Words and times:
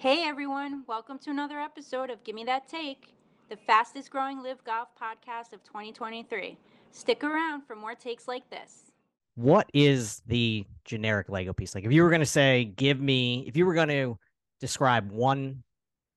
Hey 0.00 0.22
everyone, 0.22 0.84
welcome 0.86 1.18
to 1.24 1.30
another 1.30 1.58
episode 1.58 2.08
of 2.08 2.22
Gimme 2.22 2.44
That 2.44 2.68
Take, 2.68 3.16
the 3.48 3.56
fastest 3.56 4.10
growing 4.10 4.40
LIV 4.40 4.62
golf 4.62 4.90
podcast 4.94 5.52
of 5.52 5.64
2023. 5.64 6.56
Stick 6.92 7.24
around 7.24 7.62
for 7.62 7.74
more 7.74 7.96
takes 7.96 8.28
like 8.28 8.48
this. 8.48 8.92
What 9.34 9.68
is 9.74 10.22
the 10.28 10.64
generic 10.84 11.28
Lego 11.28 11.52
piece? 11.52 11.74
Like 11.74 11.82
if 11.82 11.90
you 11.90 12.04
were 12.04 12.10
going 12.10 12.20
to 12.20 12.26
say 12.26 12.72
give 12.76 13.00
me 13.00 13.44
if 13.48 13.56
you 13.56 13.66
were 13.66 13.74
going 13.74 13.88
to 13.88 14.16
describe 14.60 15.10
one 15.10 15.64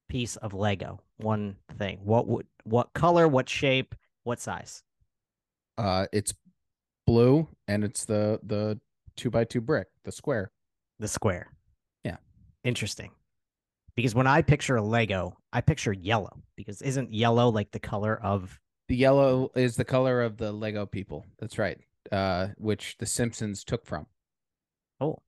piece 0.09 0.35
of 0.35 0.53
Lego, 0.53 0.99
one 1.17 1.55
thing, 1.79 2.01
what 2.03 2.27
would 2.27 2.45
what 2.65 2.93
color, 2.93 3.27
what 3.27 3.49
shape, 3.49 3.95
what 4.25 4.39
size? 4.39 4.83
Uh 5.79 6.05
it's 6.13 6.35
blue 7.07 7.47
and 7.67 7.83
it's 7.83 8.05
the 8.05 8.39
the 8.43 8.79
two 9.17 9.31
by 9.31 9.43
two 9.43 9.59
brick, 9.59 9.87
the 10.03 10.11
square. 10.11 10.51
The 10.99 11.07
square. 11.07 11.51
Yeah. 12.03 12.17
Interesting. 12.63 13.09
Because 13.95 14.15
when 14.15 14.27
I 14.27 14.41
picture 14.41 14.75
a 14.77 14.81
Lego, 14.81 15.37
I 15.51 15.61
picture 15.61 15.93
yellow 15.93 16.41
because 16.55 16.81
isn't 16.81 17.13
yellow 17.13 17.49
like 17.49 17.71
the 17.71 17.79
color 17.79 18.19
of 18.21 18.59
The 18.87 18.95
yellow 18.95 19.51
is 19.55 19.75
the 19.75 19.85
color 19.85 20.21
of 20.21 20.37
the 20.37 20.51
Lego 20.51 20.85
people. 20.85 21.25
That's 21.39 21.57
right. 21.57 21.77
Uh 22.11 22.47
which 22.57 22.97
the 22.97 23.05
Simpsons 23.05 23.63
took 23.63 23.85
from. 23.85 24.07
oh 24.99 25.19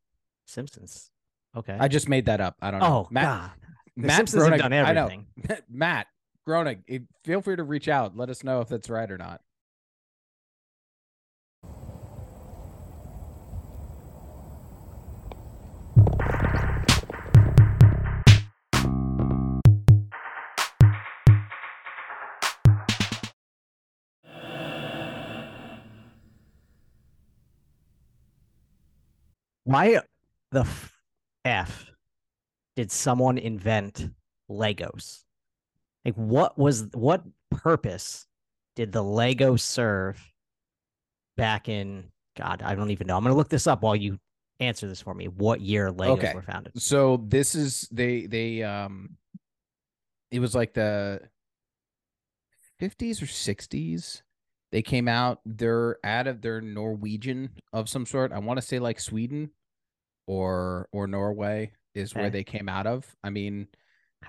Simpsons. 0.45 1.11
Okay. 1.55 1.77
I 1.79 1.87
just 1.87 2.09
made 2.09 2.25
that 2.25 2.41
up. 2.41 2.55
I 2.61 2.71
don't 2.71 2.79
know. 2.79 3.07
oh 3.09 3.13
God. 3.13 3.51
The 3.95 4.07
Matt 4.07 4.17
Simpsons 4.17 4.43
have 4.47 4.57
done 4.59 4.73
I 4.73 4.93
know. 4.93 5.03
everything. 5.05 5.27
Matt 5.69 6.07
Groening, 6.45 6.83
eh, 6.89 6.99
feel 7.23 7.41
free 7.41 7.55
to 7.55 7.63
reach 7.63 7.87
out. 7.87 8.17
Let 8.17 8.29
us 8.29 8.43
know 8.43 8.59
if 8.61 8.67
that's 8.67 8.89
right 8.89 9.09
or 9.09 9.17
not. 9.17 9.41
Why 29.73 30.01
the 30.51 30.67
f, 31.45 31.91
did 32.75 32.91
someone 32.91 33.39
invent 33.39 34.07
Legos? 34.47 35.23
Like 36.05 36.13
what 36.13 36.59
was 36.59 36.89
what 36.93 37.23
purpose 37.49 38.27
did 38.75 38.91
the 38.91 39.01
Lego 39.01 39.55
serve 39.55 40.21
back 41.37 41.69
in 41.69 42.11
God, 42.37 42.61
I 42.61 42.75
don't 42.75 42.91
even 42.91 43.07
know. 43.07 43.17
I'm 43.17 43.23
gonna 43.23 43.33
look 43.33 43.49
this 43.49 43.65
up 43.65 43.81
while 43.81 43.95
you 43.95 44.19
answer 44.59 44.87
this 44.87 45.01
for 45.01 45.15
me. 45.15 45.27
What 45.27 45.59
year 45.59 45.89
Legos 45.91 46.19
Okay. 46.19 46.33
were 46.35 46.43
founded? 46.43 46.79
So 46.79 47.25
this 47.27 47.55
is 47.55 47.87
they 47.91 48.27
they 48.27 48.61
um 48.61 49.17
it 50.29 50.37
was 50.37 50.53
like 50.53 50.75
the 50.75 51.19
50s 52.79 53.23
or 53.23 53.25
60s. 53.25 54.21
They 54.71 54.83
came 54.83 55.07
out, 55.07 55.39
they're 55.47 55.97
out 56.03 56.27
of 56.27 56.41
their 56.41 56.61
Norwegian 56.61 57.49
of 57.71 57.89
some 57.89 58.05
sort. 58.05 58.31
I 58.31 58.37
want 58.37 58.57
to 58.57 58.61
say 58.61 58.77
like 58.77 58.99
Sweden 58.99 59.49
or 60.27 60.87
or 60.91 61.07
Norway 61.07 61.71
is 61.95 62.15
where 62.15 62.29
they 62.29 62.43
came 62.43 62.67
out 62.69 62.87
of. 62.87 63.05
I 63.23 63.29
mean, 63.29 63.67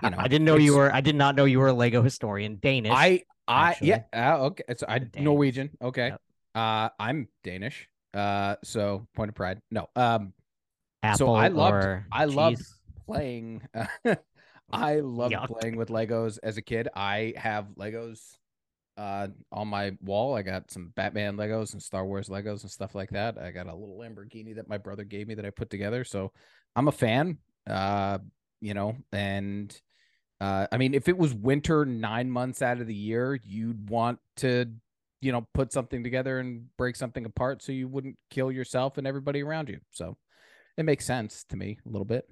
you 0.03 0.09
know, 0.09 0.17
I 0.19 0.27
didn't 0.27 0.45
know 0.45 0.57
you 0.57 0.75
were 0.75 0.93
I 0.93 1.01
did 1.01 1.15
not 1.15 1.35
know 1.35 1.45
you 1.45 1.59
were 1.59 1.67
a 1.67 1.73
Lego 1.73 2.01
historian. 2.01 2.57
Danish. 2.61 2.91
I 2.93 3.23
I 3.47 3.69
actually. 3.71 3.87
yeah, 3.89 4.03
uh, 4.13 4.45
okay. 4.45 4.63
It's 4.67 4.83
I 4.87 4.99
Danes. 4.99 5.23
Norwegian. 5.23 5.69
Okay. 5.81 6.07
Yep. 6.09 6.21
Uh 6.55 6.89
I'm 6.99 7.27
Danish. 7.43 7.87
Uh 8.13 8.55
so 8.63 9.07
point 9.15 9.29
of 9.29 9.35
pride. 9.35 9.59
No. 9.71 9.87
Um 9.95 10.33
Apple 11.03 11.35
I 11.35 11.47
loved- 11.49 11.73
or 11.85 12.05
I 12.11 12.25
loved 12.25 12.61
playing 13.05 13.61
I 14.71 14.95
loved 14.99 15.33
Yuck. 15.35 15.47
playing 15.47 15.75
with 15.77 15.89
Legos 15.89 16.39
as 16.41 16.57
a 16.57 16.61
kid. 16.61 16.87
I 16.95 17.33
have 17.37 17.67
Legos 17.77 18.37
uh 18.97 19.27
on 19.51 19.67
my 19.67 19.91
wall. 20.01 20.35
I 20.35 20.41
got 20.41 20.71
some 20.71 20.93
Batman 20.95 21.37
Legos 21.37 21.73
and 21.73 21.81
Star 21.81 22.05
Wars 22.05 22.29
Legos 22.29 22.61
and 22.61 22.71
stuff 22.71 22.95
like 22.95 23.09
that. 23.11 23.37
I 23.37 23.51
got 23.51 23.67
a 23.67 23.75
little 23.75 23.97
Lamborghini 23.97 24.55
that 24.55 24.69
my 24.69 24.77
brother 24.77 25.03
gave 25.03 25.27
me 25.27 25.35
that 25.35 25.45
I 25.45 25.49
put 25.49 25.69
together. 25.69 26.03
So 26.03 26.31
I'm 26.75 26.87
a 26.87 26.93
fan. 26.93 27.37
Uh, 27.69 28.19
you 28.61 28.73
know, 28.73 28.95
and 29.11 29.75
uh 30.39 30.67
I 30.71 30.77
mean 30.77 30.93
if 30.93 31.07
it 31.07 31.17
was 31.17 31.33
winter 31.33 31.85
9 31.85 32.29
months 32.29 32.61
out 32.61 32.79
of 32.79 32.87
the 32.87 32.95
year, 32.95 33.39
you'd 33.43 33.89
want 33.89 34.19
to 34.37 34.65
you 35.25 35.31
know, 35.31 35.47
put 35.55 35.73
something 35.73 36.03
together 36.03 36.37
and 36.37 36.67
break 36.77 36.95
something 36.95 37.25
apart 37.25 37.63
so 37.63 37.71
you 37.71 37.87
wouldn't 37.87 38.15
kill 38.29 38.51
yourself 38.51 38.99
and 38.99 39.07
everybody 39.07 39.41
around 39.41 39.69
you. 39.69 39.79
So 39.89 40.17
it 40.77 40.85
makes 40.85 41.03
sense 41.03 41.43
to 41.49 41.57
me 41.57 41.79
a 41.83 41.89
little 41.89 42.05
bit. 42.05 42.29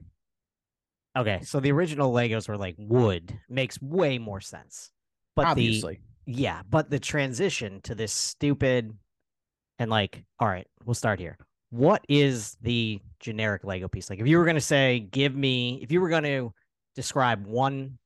Okay, 1.18 1.42
so 1.44 1.60
the 1.60 1.72
original 1.72 2.14
Legos 2.14 2.48
were 2.48 2.58
like 2.58 2.76
wood. 2.78 3.40
Makes 3.50 3.82
way 3.82 4.20
more 4.20 4.42
sense. 4.42 4.92
But 5.36 5.44
the 5.44 5.50
Obviously. 5.50 6.02
Yeah, 6.26 6.62
but 6.70 6.90
the 6.90 7.00
transition 7.00 7.82
to 7.82 7.96
this 7.96 8.14
stupid 8.14 8.94
and 9.80 9.92
like, 9.92 10.24
all 10.40 10.48
right, 10.48 10.68
we'll 10.86 10.94
start 10.94 11.20
here. 11.20 11.38
What 11.70 12.06
is 12.08 12.56
the 12.62 13.00
generic 13.20 13.64
Lego 13.64 13.88
piece? 13.88 14.10
Like, 14.10 14.20
if 14.20 14.28
you 14.28 14.38
were 14.38 14.46
going 14.46 14.56
to 14.56 14.62
say, 14.62 15.00
give 15.00 15.36
me, 15.36 15.80
if 15.82 15.92
you 15.92 16.00
were 16.00 16.10
going 16.10 16.24
to 16.24 16.54
describe 16.96 17.46
one 17.46 17.98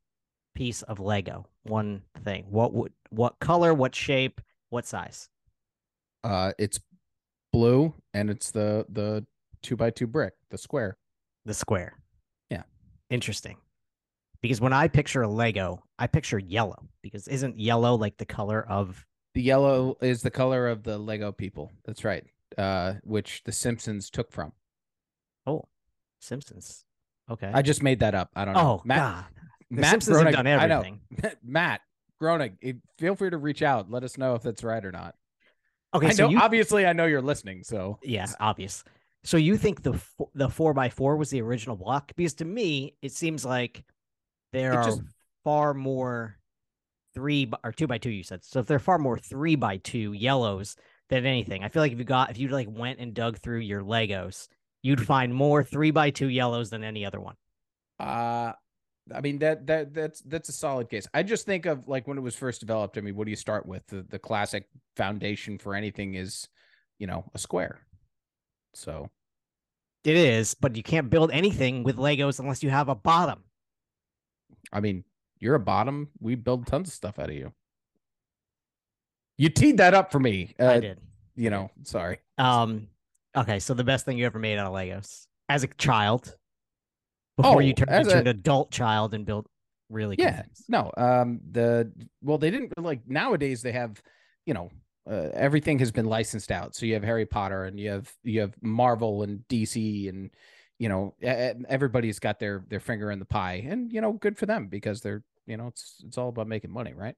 piece 0.56 0.82
of 0.84 1.00
Lego, 1.00 1.46
one 1.64 2.02
thing, 2.24 2.46
what 2.50 2.74
would, 2.74 2.94
what 3.10 3.38
color, 3.40 3.74
what 3.74 3.94
shape, 3.94 4.42
what 4.70 4.86
size? 4.86 5.30
Uh, 6.24 6.54
it's 6.58 6.80
blue 7.54 7.94
and 8.14 8.30
it's 8.30 8.52
the 8.52 8.86
the 8.90 9.26
two 9.62 9.76
by 9.76 9.90
two 9.90 10.08
brick, 10.08 10.34
the 10.50 10.58
square. 10.58 10.98
The 11.46 11.54
square. 11.54 11.98
Yeah. 12.50 12.64
Interesting. 13.10 13.58
Because 14.42 14.62
when 14.62 14.74
I 14.74 14.88
picture 14.88 15.22
a 15.24 15.28
Lego, 15.28 15.84
I 15.98 16.08
picture 16.08 16.38
yellow 16.40 16.88
because 17.02 17.28
isn't 17.28 17.60
yellow 17.60 17.96
like 17.96 18.18
the 18.18 18.26
color 18.26 18.66
of, 18.68 19.06
The 19.34 19.42
yellow 19.42 19.98
is 20.02 20.22
the 20.22 20.32
color 20.32 20.68
of 20.68 20.84
the 20.84 20.98
Lego 20.98 21.32
people. 21.32 21.72
That's 21.86 22.04
right. 22.04 22.24
Uh, 22.58 22.94
which 23.04 23.44
the 23.44 23.52
Simpsons 23.52 24.10
took 24.10 24.32
from. 24.32 24.52
oh, 25.46 25.66
Simpsons. 26.20 26.84
Okay. 27.30 27.52
I 27.54 27.62
just 27.62 27.84
made 27.84 28.00
that 28.00 28.16
up. 28.16 28.30
I 28.36 28.46
don't 28.46 28.54
know. 28.54 28.82
oh, 28.84 28.88
God. 28.88 29.26
The 29.70 29.82
Matt 29.82 29.92
Simpsons 29.92 30.18
have 30.18 30.24
Groening- 30.34 30.44
done 30.46 30.60
I 30.60 30.68
know. 30.68 30.80
everything. 30.80 31.02
Matt 31.44 31.82
Groening, 32.22 32.58
eh, 32.64 32.74
feel 32.98 33.16
free 33.16 33.30
to 33.30 33.38
reach 33.38 33.62
out. 33.62 33.92
Let 33.92 34.04
us 34.04 34.18
know 34.18 34.34
if 34.36 34.42
that's 34.44 34.64
right 34.64 34.84
or 34.84 34.92
not. 34.92 35.16
Okay, 35.94 36.08
I 36.08 36.12
so 36.12 36.24
know. 36.26 36.30
you 36.32 36.40
Obviously, 36.40 36.86
I 36.86 36.94
know 36.94 37.06
you're 37.06 37.22
listening. 37.22 37.64
So 37.64 38.00
Yeah, 38.02 38.28
obvious. 38.40 38.84
So 39.24 39.36
you 39.38 39.58
think 39.58 39.84
the 39.84 40.00
the 40.36 40.48
four 40.50 40.74
by 40.74 40.90
four 40.90 41.18
was 41.18 41.30
the 41.32 41.42
original 41.42 41.76
block? 41.76 42.14
Because 42.16 42.34
to 42.36 42.46
me, 42.46 42.96
it 43.02 43.12
seems 43.12 43.44
like 43.44 43.84
there 44.54 44.74
It 44.74 44.78
are 44.78 44.84
just- 44.86 45.02
far 45.44 45.74
more 45.74 46.38
three 47.14 47.46
by, 47.46 47.58
or 47.64 47.72
two 47.72 47.88
by 47.88 47.98
two. 47.98 48.10
You 48.10 48.24
said 48.24 48.44
so. 48.44 48.60
If 48.60 48.66
there 48.68 48.78
are 48.78 48.80
far 48.80 48.98
more 49.00 49.18
three 49.18 49.56
by 49.56 49.78
two 49.78 50.14
yellows 50.14 50.76
than 51.10 51.26
anything, 51.26 51.64
I 51.64 51.70
feel 51.70 51.82
like 51.82 51.92
if 51.92 51.98
you 52.00 52.04
got 52.06 52.30
if 52.32 52.38
you 52.38 52.48
like 52.50 52.68
went 52.70 53.00
and 53.00 53.14
dug 53.14 53.38
through 53.40 53.60
your 53.60 53.82
Legos, 53.82 54.48
you'd 54.84 55.06
find 55.06 55.34
more 55.34 55.64
three 55.64 55.92
by 55.92 56.10
two 56.12 56.28
yellows 56.30 56.70
than 56.70 56.84
any 56.84 57.06
other 57.06 57.20
one. 57.20 57.36
Uh 58.00 58.54
I 59.14 59.22
mean 59.22 59.40
that 59.40 59.66
that 59.68 59.94
that's 59.94 60.20
that's 60.22 60.50
a 60.50 60.54
solid 60.54 60.90
case. 60.90 61.08
I 61.14 61.24
just 61.24 61.46
think 61.46 61.66
of 61.66 61.88
like 61.88 62.08
when 62.08 62.18
it 62.18 62.22
was 62.22 62.36
first 62.36 62.60
developed. 62.60 62.98
I 62.98 63.02
mean, 63.02 63.16
what 63.16 63.24
do 63.26 63.30
you 63.32 63.38
start 63.38 63.66
with? 63.66 63.88
The 63.88 64.04
the 64.04 64.20
classic 64.20 64.68
foundation 64.98 65.58
for 65.58 65.76
anything 65.76 66.16
is, 66.16 66.48
you 67.00 67.08
know, 67.08 67.24
a 67.34 67.38
square. 67.40 67.80
So 68.74 69.10
It 70.04 70.16
is, 70.18 70.54
but 70.56 70.76
you 70.76 70.84
can't 70.84 71.10
build 71.10 71.32
anything 71.32 71.84
with 71.84 71.96
Legos 71.98 72.40
unless 72.40 72.62
you 72.64 72.70
have 72.70 72.90
a 72.90 72.96
bottom. 72.96 73.44
I 74.72 74.80
mean, 74.80 75.04
you're 75.40 75.56
a 75.56 75.60
bottom. 75.60 76.10
We 76.20 76.36
build 76.36 76.68
tons 76.68 76.90
of 76.90 76.94
stuff 76.94 77.20
out 77.20 77.30
of 77.30 77.36
you. 77.36 77.54
You 79.38 79.50
teed 79.50 79.78
that 79.78 79.94
up 79.94 80.12
for 80.12 80.20
me. 80.20 80.56
Uh, 80.60 80.68
I 80.68 80.80
did. 80.80 81.00
You 81.36 81.50
know, 81.50 81.70
sorry. 81.84 82.20
Um. 82.38 82.88
Okay, 83.36 83.60
so 83.60 83.74
the 83.76 83.84
best 83.84 84.06
thing 84.06 84.18
you 84.18 84.26
ever 84.26 84.40
made 84.40 84.58
out 84.58 84.66
of 84.66 84.74
Legos 84.74 85.28
as 85.48 85.64
a 85.64 85.68
child, 85.68 86.36
before 87.38 87.62
you 87.62 87.72
Oh, 87.78 87.86
turned 87.86 87.92
into 88.08 88.16
a- 88.18 88.22
an 88.22 88.28
adult 88.28 88.72
child 88.72 89.14
and 89.14 89.26
built 89.26 89.48
really 89.90 90.16
Yeah. 90.18 90.42
things. 90.42 90.64
No. 90.68 90.92
Um. 90.98 91.40
The 91.52 91.92
well, 92.24 92.40
they 92.40 92.50
didn't 92.50 92.74
like 92.80 93.08
nowadays. 93.08 93.62
They 93.62 93.74
have, 93.74 94.02
you 94.48 94.56
know, 94.56 94.72
uh, 95.08 95.30
everything 95.34 95.78
has 95.80 95.92
been 95.92 96.08
licensed 96.08 96.52
out. 96.52 96.74
So 96.76 96.88
you 96.88 96.96
have 96.96 97.04
Harry 97.04 97.28
Potter 97.28 97.66
and 97.66 97.80
you 97.80 97.92
have 97.92 98.12
you 98.24 98.42
have 98.42 98.56
Marvel 98.64 99.22
and 99.22 99.48
DC 99.48 100.10
and 100.10 100.32
you 100.80 100.90
know 100.90 101.16
everybody's 101.22 102.20
got 102.20 102.40
their 102.40 102.64
their 102.70 102.80
finger 102.80 103.12
in 103.12 103.20
the 103.20 103.26
pie 103.26 103.66
and 103.68 103.92
you 103.92 104.00
know 104.00 104.14
good 104.14 104.38
for 104.38 104.46
them 104.46 104.68
because 104.68 105.02
they're 105.02 105.24
you 105.48 105.58
know 105.58 105.68
it's 105.68 106.02
it's 106.06 106.18
all 106.18 106.30
about 106.30 106.48
making 106.48 106.72
money, 106.72 106.94
right? 106.94 107.16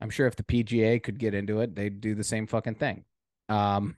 I'm 0.00 0.10
sure 0.10 0.26
if 0.26 0.36
the 0.36 0.42
PGA 0.42 1.02
could 1.02 1.18
get 1.18 1.34
into 1.34 1.60
it, 1.60 1.74
they'd 1.74 2.00
do 2.00 2.14
the 2.14 2.24
same 2.24 2.46
fucking 2.46 2.76
thing. 2.76 3.04
Um, 3.48 3.96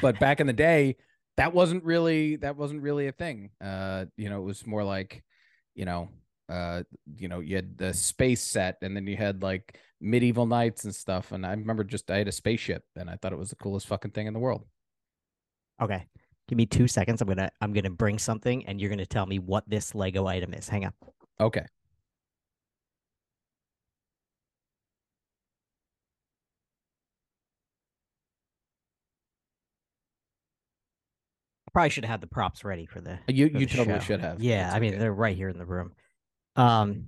but 0.00 0.18
back 0.18 0.40
in 0.40 0.46
the 0.46 0.52
day, 0.52 0.96
that 1.36 1.52
wasn't 1.52 1.84
really 1.84 2.36
that 2.36 2.56
wasn't 2.56 2.82
really 2.82 3.08
a 3.08 3.12
thing. 3.12 3.50
Uh, 3.60 4.06
you 4.16 4.30
know, 4.30 4.38
it 4.40 4.44
was 4.44 4.66
more 4.66 4.84
like, 4.84 5.22
you 5.74 5.84
know, 5.84 6.08
uh, 6.48 6.82
you 7.16 7.28
know, 7.28 7.40
you 7.40 7.56
had 7.56 7.78
the 7.78 7.94
space 7.94 8.42
set, 8.42 8.78
and 8.82 8.96
then 8.96 9.06
you 9.06 9.16
had 9.16 9.42
like 9.42 9.78
medieval 10.00 10.46
knights 10.46 10.84
and 10.84 10.94
stuff. 10.94 11.32
And 11.32 11.46
I 11.46 11.50
remember 11.50 11.84
just 11.84 12.10
I 12.10 12.18
had 12.18 12.28
a 12.28 12.32
spaceship, 12.32 12.84
and 12.96 13.08
I 13.08 13.16
thought 13.16 13.32
it 13.32 13.38
was 13.38 13.50
the 13.50 13.56
coolest 13.56 13.86
fucking 13.86 14.10
thing 14.10 14.26
in 14.26 14.34
the 14.34 14.40
world. 14.40 14.64
Okay. 15.80 16.06
Give 16.52 16.58
me 16.58 16.66
two 16.66 16.86
seconds. 16.86 17.22
I'm 17.22 17.28
gonna 17.28 17.50
I'm 17.62 17.72
gonna 17.72 17.88
bring 17.88 18.18
something 18.18 18.66
and 18.66 18.78
you're 18.78 18.90
gonna 18.90 19.06
tell 19.06 19.24
me 19.24 19.38
what 19.38 19.64
this 19.66 19.94
Lego 19.94 20.26
item 20.26 20.52
is. 20.52 20.68
Hang 20.68 20.84
on. 20.84 20.92
Okay. 21.40 21.64
Probably 31.72 31.88
should 31.88 32.04
have 32.04 32.10
had 32.10 32.20
the 32.20 32.26
props 32.26 32.64
ready 32.64 32.84
for 32.84 33.00
the. 33.00 33.18
You 33.28 33.48
for 33.48 33.58
you 33.58 33.66
the 33.66 33.74
totally 33.74 33.98
show. 34.00 34.04
should 34.04 34.20
have. 34.20 34.42
Yeah, 34.42 34.66
It's 34.66 34.74
I 34.76 34.78
mean 34.78 34.90
okay. 34.90 34.98
they're 34.98 35.10
right 35.14 35.34
here 35.34 35.48
in 35.48 35.56
the 35.56 35.64
room. 35.64 35.92
Um, 36.56 37.06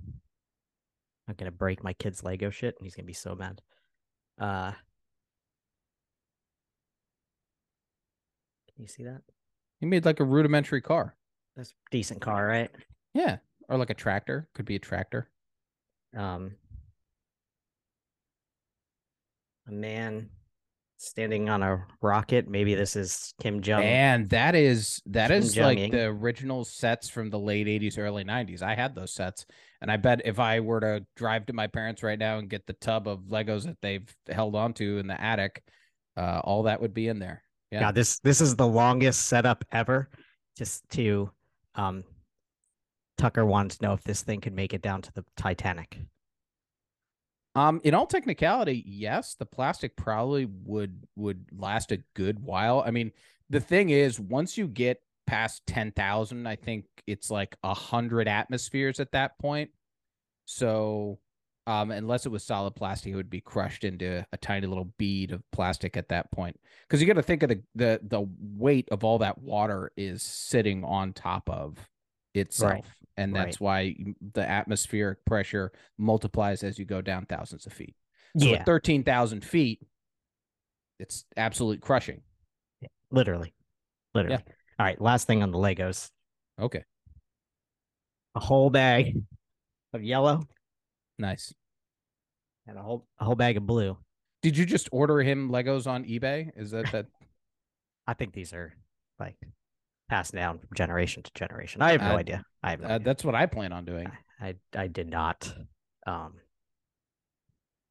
I'm 1.27 1.35
gonna 1.37 1.51
break 1.51 1.83
my 1.83 1.93
kid's 1.93 2.23
Lego 2.23 2.49
shit, 2.49 2.73
and 2.79 2.83
he's 2.83 2.95
gonna 2.95 3.05
be 3.05 3.13
so 3.13 3.35
mad. 3.35 3.61
Uh, 4.39 4.71
can 8.73 8.79
you 8.81 8.87
see 8.87 9.03
that? 9.03 9.21
He 9.85 9.89
made 9.89 10.05
like 10.05 10.19
a 10.19 10.25
rudimentary 10.25 10.81
car. 10.81 11.15
That's 11.55 11.69
a 11.69 11.73
decent 11.91 12.19
car, 12.19 12.47
right? 12.47 12.71
Yeah, 13.13 13.37
or 13.69 13.77
like 13.77 13.91
a 13.91 13.93
tractor. 13.95 14.49
Could 14.55 14.65
be 14.65 14.77
a 14.77 14.79
tractor. 14.79 15.29
Um, 16.17 16.55
a 19.67 19.71
man 19.71 20.31
standing 20.97 21.49
on 21.49 21.61
a 21.61 21.85
rocket. 22.01 22.47
Maybe 22.47 22.73
this 22.73 22.95
is 22.95 23.35
Kim 23.39 23.61
Jong. 23.61 23.83
And 23.83 24.27
that 24.31 24.55
is 24.55 25.03
that 25.05 25.27
Kim 25.27 25.37
is 25.37 25.55
like 25.55 25.91
the 25.91 26.05
original 26.05 26.65
sets 26.65 27.07
from 27.07 27.29
the 27.29 27.39
late 27.39 27.67
80s, 27.67 27.99
early 27.99 28.23
90s. 28.23 28.63
I 28.63 28.73
had 28.73 28.95
those 28.95 29.13
sets. 29.13 29.45
And 29.81 29.91
I 29.91 29.97
bet 29.97 30.21
if 30.25 30.39
I 30.39 30.61
were 30.61 30.79
to 30.79 31.05
drive 31.15 31.45
to 31.45 31.53
my 31.53 31.67
parents 31.67 32.01
right 32.01 32.17
now 32.17 32.39
and 32.39 32.49
get 32.49 32.65
the 32.65 32.73
tub 32.73 33.07
of 33.07 33.19
Legos 33.25 33.65
that 33.65 33.77
they've 33.83 34.15
held 34.27 34.55
onto 34.55 34.97
in 34.97 35.05
the 35.05 35.21
attic, 35.21 35.61
uh, 36.17 36.41
all 36.43 36.63
that 36.63 36.81
would 36.81 36.95
be 36.95 37.07
in 37.07 37.19
there. 37.19 37.44
Yeah. 37.75 37.81
God, 37.81 37.95
this 37.95 38.19
this 38.19 38.39
is 38.39 38.55
the 38.55 38.65
longest 38.65 39.25
setup 39.25 39.65
ever. 39.69 40.09
Just 40.57 40.87
to, 40.91 41.29
um, 41.75 42.05
Tucker 43.17 43.45
wanted 43.45 43.77
to 43.77 43.85
know 43.85 43.91
if 43.91 44.01
this 44.05 44.21
thing 44.23 44.39
could 44.39 44.53
make 44.53 44.73
it 44.73 44.81
down 44.81 45.01
to 45.01 45.11
the 45.11 45.25
Titanic. 45.35 45.99
Um, 47.53 47.81
in 47.83 47.93
all 47.93 48.07
technicality, 48.07 48.81
yes, 48.87 49.35
the 49.35 49.45
plastic 49.45 49.97
probably 49.97 50.47
would 50.63 51.05
would 51.17 51.45
last 51.51 51.91
a 51.91 52.01
good 52.13 52.39
while. 52.39 52.81
I 52.85 52.91
mean, 52.91 53.11
the 53.49 53.59
thing 53.59 53.89
is, 53.89 54.21
once 54.21 54.57
you 54.57 54.69
get 54.69 55.01
past 55.27 55.67
ten 55.67 55.91
thousand, 55.91 56.47
I 56.47 56.55
think 56.55 56.85
it's 57.07 57.29
like 57.29 57.57
a 57.61 57.73
hundred 57.73 58.29
atmospheres 58.29 59.01
at 59.01 59.11
that 59.11 59.37
point. 59.37 59.71
So, 60.45 61.19
um, 61.67 61.91
unless 61.91 62.25
it 62.25 62.31
was 62.31 62.43
solid 62.43 62.75
plastic, 62.75 63.11
it 63.11 63.15
would 63.15 63.29
be 63.29 63.41
crushed 63.41 63.83
into 63.83 64.25
a 64.31 64.37
tiny 64.37 64.67
little 64.67 64.91
bead 64.97 65.31
of 65.31 65.41
plastic 65.51 65.97
at 65.97 66.09
that 66.09 66.31
point. 66.31 66.59
Because 66.87 67.01
you 67.01 67.07
got 67.07 67.13
to 67.13 67.23
think 67.23 67.43
of 67.43 67.49
the 67.49 67.61
the 67.73 67.99
the 68.03 68.27
weight 68.39 68.87
of 68.91 69.03
all 69.03 69.19
that 69.19 69.39
water 69.39 69.91
is 69.97 70.21
sitting 70.21 70.83
on 70.83 71.13
top 71.13 71.49
of 71.49 71.77
itself, 72.35 72.85
and 73.17 73.33
right. 73.33 73.45
that's 73.45 73.59
why 73.59 73.95
the 74.33 74.47
atmospheric 74.47 75.25
pressure 75.25 75.71
multiplies 75.97 76.63
as 76.63 76.77
you 76.77 76.85
go 76.85 77.01
down 77.01 77.25
thousands 77.25 77.65
of 77.65 77.73
feet. 77.73 77.95
So 78.37 78.45
yeah, 78.45 78.57
at 78.57 78.65
thirteen 78.65 79.03
thousand 79.03 79.43
feet, 79.43 79.81
it's 80.99 81.25
absolute 81.35 81.81
crushing. 81.81 82.21
literally, 83.09 83.55
literally. 84.13 84.43
All 84.77 84.85
right, 84.85 85.01
last 85.01 85.25
thing 85.25 85.41
on 85.41 85.51
the 85.51 85.57
Legos: 85.57 86.11
Okay, 86.61 86.83
a 88.35 88.39
whole 88.39 88.69
bag 88.69 89.15
of 89.93 90.03
yellow 90.03 90.43
nice. 91.17 91.53
and 92.67 92.77
a 92.77 92.81
whole 92.81 93.07
a 93.19 93.25
whole 93.25 93.35
bag 93.35 93.57
of 93.57 93.65
blue. 93.67 93.97
Did 94.41 94.57
you 94.57 94.65
just 94.65 94.89
order 94.91 95.21
him 95.21 95.49
Legos 95.49 95.87
on 95.87 96.03
eBay? 96.05 96.51
Is 96.55 96.71
that 96.71 96.91
that? 96.91 97.07
I 98.07 98.13
think 98.13 98.33
these 98.33 98.53
are 98.53 98.73
like 99.19 99.35
passed 100.09 100.33
down 100.33 100.59
from 100.59 100.69
generation 100.75 101.23
to 101.23 101.31
generation. 101.33 101.81
I 101.81 101.91
have 101.93 102.01
no 102.01 102.13
Uh, 102.13 102.17
idea. 102.17 102.43
I 102.61 102.71
have 102.71 102.81
no 102.81 102.87
uh, 102.87 102.91
idea. 102.93 103.05
that's 103.05 103.23
what 103.23 103.33
I 103.35 103.45
plan 103.47 103.73
on 103.73 103.85
doing. 103.85 104.11
I 104.39 104.55
I 104.75 104.87
did 104.87 105.09
not. 105.09 105.51
Um, 106.05 106.35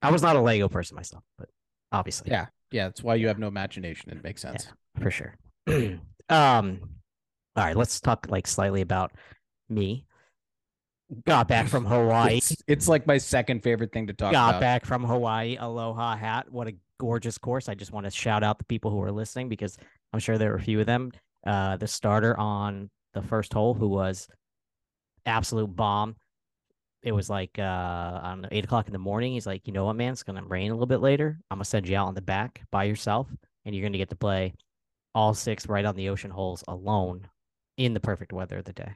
I 0.02 0.10
was 0.10 0.22
not 0.22 0.36
a 0.36 0.40
Lego 0.40 0.68
person 0.68 0.94
myself, 0.96 1.24
but 1.38 1.48
obviously, 1.90 2.30
Yeah, 2.30 2.46
yeah. 2.70 2.84
That's 2.84 3.02
why 3.02 3.14
you 3.16 3.26
have 3.28 3.38
no 3.38 3.48
imagination. 3.48 4.10
It 4.10 4.22
makes 4.22 4.42
sense. 4.42 4.68
for 5.00 5.10
sure. 5.10 5.34
um, 5.66 6.00
all 6.28 7.64
right, 7.64 7.76
let's 7.76 8.00
talk 8.00 8.26
like 8.28 8.46
slightly 8.46 8.82
about 8.82 9.12
me. 9.68 10.04
Got 11.26 11.48
back 11.48 11.68
from 11.68 11.84
Hawaii. 11.84 12.38
It's, 12.38 12.56
it's 12.66 12.88
like 12.88 13.06
my 13.06 13.18
second 13.18 13.62
favorite 13.62 13.92
thing 13.92 14.06
to 14.06 14.12
talk 14.12 14.30
about. 14.30 14.32
Got 14.32 14.50
about. 14.50 14.60
back 14.60 14.86
from 14.86 15.04
Hawaii. 15.04 15.56
Aloha 15.58 16.16
hat. 16.16 16.50
What 16.50 16.66
a 16.66 16.74
gorgeous 16.98 17.38
course. 17.38 17.68
I 17.68 17.74
just 17.74 17.92
want 17.92 18.04
to 18.04 18.10
shout 18.10 18.42
out 18.42 18.58
the 18.58 18.64
people 18.64 18.90
who 18.90 19.02
are 19.02 19.12
listening 19.12 19.48
because 19.48 19.76
I'm 20.12 20.20
sure 20.20 20.38
there 20.38 20.50
were 20.50 20.56
a 20.56 20.62
few 20.62 20.80
of 20.80 20.86
them. 20.86 21.12
Uh, 21.46 21.76
the 21.76 21.86
starter 21.86 22.38
on 22.38 22.90
the 23.12 23.22
first 23.22 23.52
hole 23.52 23.74
who 23.74 23.88
was 23.88 24.28
absolute 25.26 25.74
bomb. 25.74 26.16
It 27.02 27.12
was 27.12 27.28
like 27.28 27.58
uh 27.58 27.62
I 28.22 28.30
don't 28.30 28.40
know, 28.40 28.48
eight 28.50 28.64
o'clock 28.64 28.86
in 28.86 28.92
the 28.92 28.98
morning. 28.98 29.34
He's 29.34 29.46
like, 29.46 29.66
you 29.66 29.72
know 29.74 29.84
what, 29.84 29.96
man, 29.96 30.12
it's 30.12 30.22
gonna 30.22 30.42
rain 30.42 30.70
a 30.70 30.74
little 30.74 30.86
bit 30.86 31.00
later. 31.00 31.38
I'm 31.50 31.58
gonna 31.58 31.66
send 31.66 31.86
you 31.86 31.96
out 31.96 32.08
on 32.08 32.14
the 32.14 32.22
back 32.22 32.62
by 32.70 32.84
yourself, 32.84 33.28
and 33.64 33.74
you're 33.74 33.86
gonna 33.86 33.98
get 33.98 34.08
to 34.08 34.16
play 34.16 34.54
all 35.14 35.34
six 35.34 35.68
right 35.68 35.84
on 35.84 35.96
the 35.96 36.08
ocean 36.08 36.30
holes 36.30 36.64
alone 36.66 37.28
in 37.76 37.92
the 37.92 38.00
perfect 38.00 38.32
weather 38.32 38.58
of 38.58 38.64
the 38.64 38.72
day. 38.72 38.92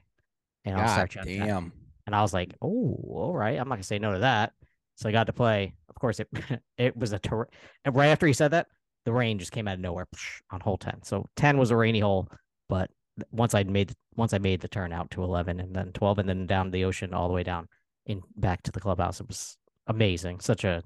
And 0.64 0.76
I'll 0.76 0.86
God 0.86 0.94
start 0.94 1.14
you 1.14 1.42
on 1.42 1.46
that. 1.46 1.72
And 2.08 2.16
I 2.16 2.22
was 2.22 2.32
like, 2.32 2.54
oh, 2.62 2.98
all 3.06 3.36
right. 3.36 3.60
I'm 3.60 3.68
not 3.68 3.74
gonna 3.74 3.82
say 3.82 3.98
no 3.98 4.14
to 4.14 4.20
that. 4.20 4.54
So 4.96 5.10
I 5.10 5.12
got 5.12 5.26
to 5.26 5.32
play. 5.34 5.74
Of 5.90 5.96
course, 5.96 6.20
it 6.20 6.28
it 6.78 6.96
was 6.96 7.12
a 7.12 7.18
ter- 7.18 7.48
and 7.84 7.94
right 7.94 8.06
after 8.06 8.26
he 8.26 8.32
said 8.32 8.52
that, 8.52 8.68
the 9.04 9.12
rain 9.12 9.38
just 9.38 9.52
came 9.52 9.68
out 9.68 9.74
of 9.74 9.80
nowhere 9.80 10.06
on 10.50 10.60
hole 10.60 10.78
ten. 10.78 11.02
So 11.02 11.26
ten 11.36 11.58
was 11.58 11.70
a 11.70 11.76
rainy 11.76 12.00
hole, 12.00 12.30
but 12.66 12.88
once 13.30 13.54
I 13.54 13.62
made 13.64 13.92
once 14.16 14.32
I 14.32 14.38
made 14.38 14.62
the 14.62 14.68
turn 14.68 14.90
out 14.90 15.10
to 15.10 15.22
eleven 15.22 15.60
and 15.60 15.76
then 15.76 15.92
twelve 15.92 16.18
and 16.18 16.26
then 16.26 16.46
down 16.46 16.70
the 16.70 16.86
ocean 16.86 17.12
all 17.12 17.28
the 17.28 17.34
way 17.34 17.42
down 17.42 17.68
in 18.06 18.22
back 18.36 18.62
to 18.62 18.72
the 18.72 18.80
clubhouse, 18.80 19.20
it 19.20 19.28
was 19.28 19.58
amazing. 19.86 20.40
Such 20.40 20.64
a 20.64 20.82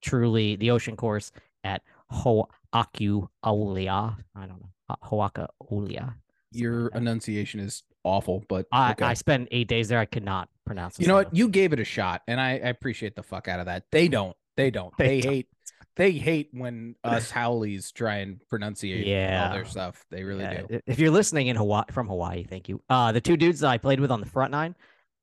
truly 0.00 0.56
the 0.56 0.70
ocean 0.70 0.96
course 0.96 1.32
at 1.64 1.82
Hoaku 2.10 3.28
Aulia. 3.44 4.16
I 4.34 4.46
don't 4.46 4.62
know 4.62 4.96
Hoaka 5.04 5.48
Aulia. 5.70 6.14
Your 6.50 6.88
enunciation 6.94 7.60
is 7.60 7.82
awful, 8.06 8.44
but 8.48 8.66
I, 8.72 8.92
okay. 8.92 9.04
I 9.04 9.14
spent 9.14 9.48
eight 9.50 9.68
days 9.68 9.88
there. 9.88 9.98
I 9.98 10.04
could 10.06 10.24
not 10.24 10.48
pronounce. 10.64 10.98
you 10.98 11.06
know 11.06 11.14
what? 11.14 11.34
You 11.34 11.48
gave 11.48 11.72
it 11.72 11.80
a 11.80 11.84
shot, 11.84 12.22
and 12.28 12.40
I, 12.40 12.52
I 12.52 12.68
appreciate 12.68 13.16
the 13.16 13.22
fuck 13.22 13.48
out 13.48 13.60
of 13.60 13.66
that. 13.66 13.84
They 13.92 14.08
don't. 14.08 14.36
They 14.56 14.70
don't. 14.70 14.96
They 14.96 15.06
They, 15.08 15.20
don't. 15.20 15.32
hate. 15.32 15.48
They 15.96 16.12
hate 16.12 16.50
when 16.52 16.94
us 17.04 17.30
haoles 17.30 17.90
try 17.92 18.16
and 18.16 18.40
pronunciate 18.52 19.02
all 19.04 19.08
Yeah. 19.10 19.52
their 19.52 19.64
stuff. 19.64 20.04
They 20.10 20.24
really 20.24 20.44
Yeah, 20.44 20.62
do. 20.62 20.80
If 20.86 20.98
you're 20.98 21.10
listening 21.10 21.46
in 21.46 21.56
Hawaii 21.56 21.84
from 21.90 22.08
Hawaii, 22.08 22.44
thank 22.44 22.68
you. 22.68 22.82
Uh, 22.88 23.12
the 23.12 23.20
two 23.20 23.36
dudes 23.36 23.60
that 23.60 23.68
I 23.70 23.78
played 23.78 24.00
with 24.00 24.10
on 24.10 24.20
the 24.20 24.26
front 24.26 24.50
nine 24.50 24.74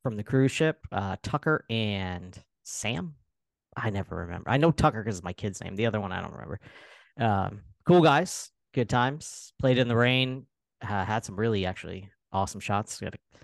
from 0.02 0.18
the 0.18 0.24
cruise 0.24 0.52
ship, 0.52 0.80
uh, 0.92 1.16
Tucker 1.24 1.64
and 1.70 2.38
Sam. 2.64 3.16
I 3.78 3.90
never 3.92 4.16
remember. 4.18 4.50
I 4.50 4.58
know 4.58 4.72
Tucker 4.72 5.04
because 5.04 5.18
it's 5.18 5.24
my 5.24 5.34
kid's 5.34 5.62
name. 5.64 5.76
The 5.76 5.86
other 5.86 6.00
one 6.02 6.12
I 6.12 6.22
don't 6.22 6.34
remember. 6.34 6.60
Um, 7.20 7.62
cool 7.88 8.02
guys, 8.02 8.50
good 8.74 8.90
times. 8.90 9.54
Played 9.60 9.78
in 9.78 9.88
the 9.88 9.96
rain. 9.96 10.48
Uh, 10.82 11.06
had 11.06 11.24
some 11.24 11.36
really 11.36 11.66
actually 11.66 12.10
awesome 12.34 12.60
shots. 12.60 13.00
Got 13.00 13.16
a 13.16 13.44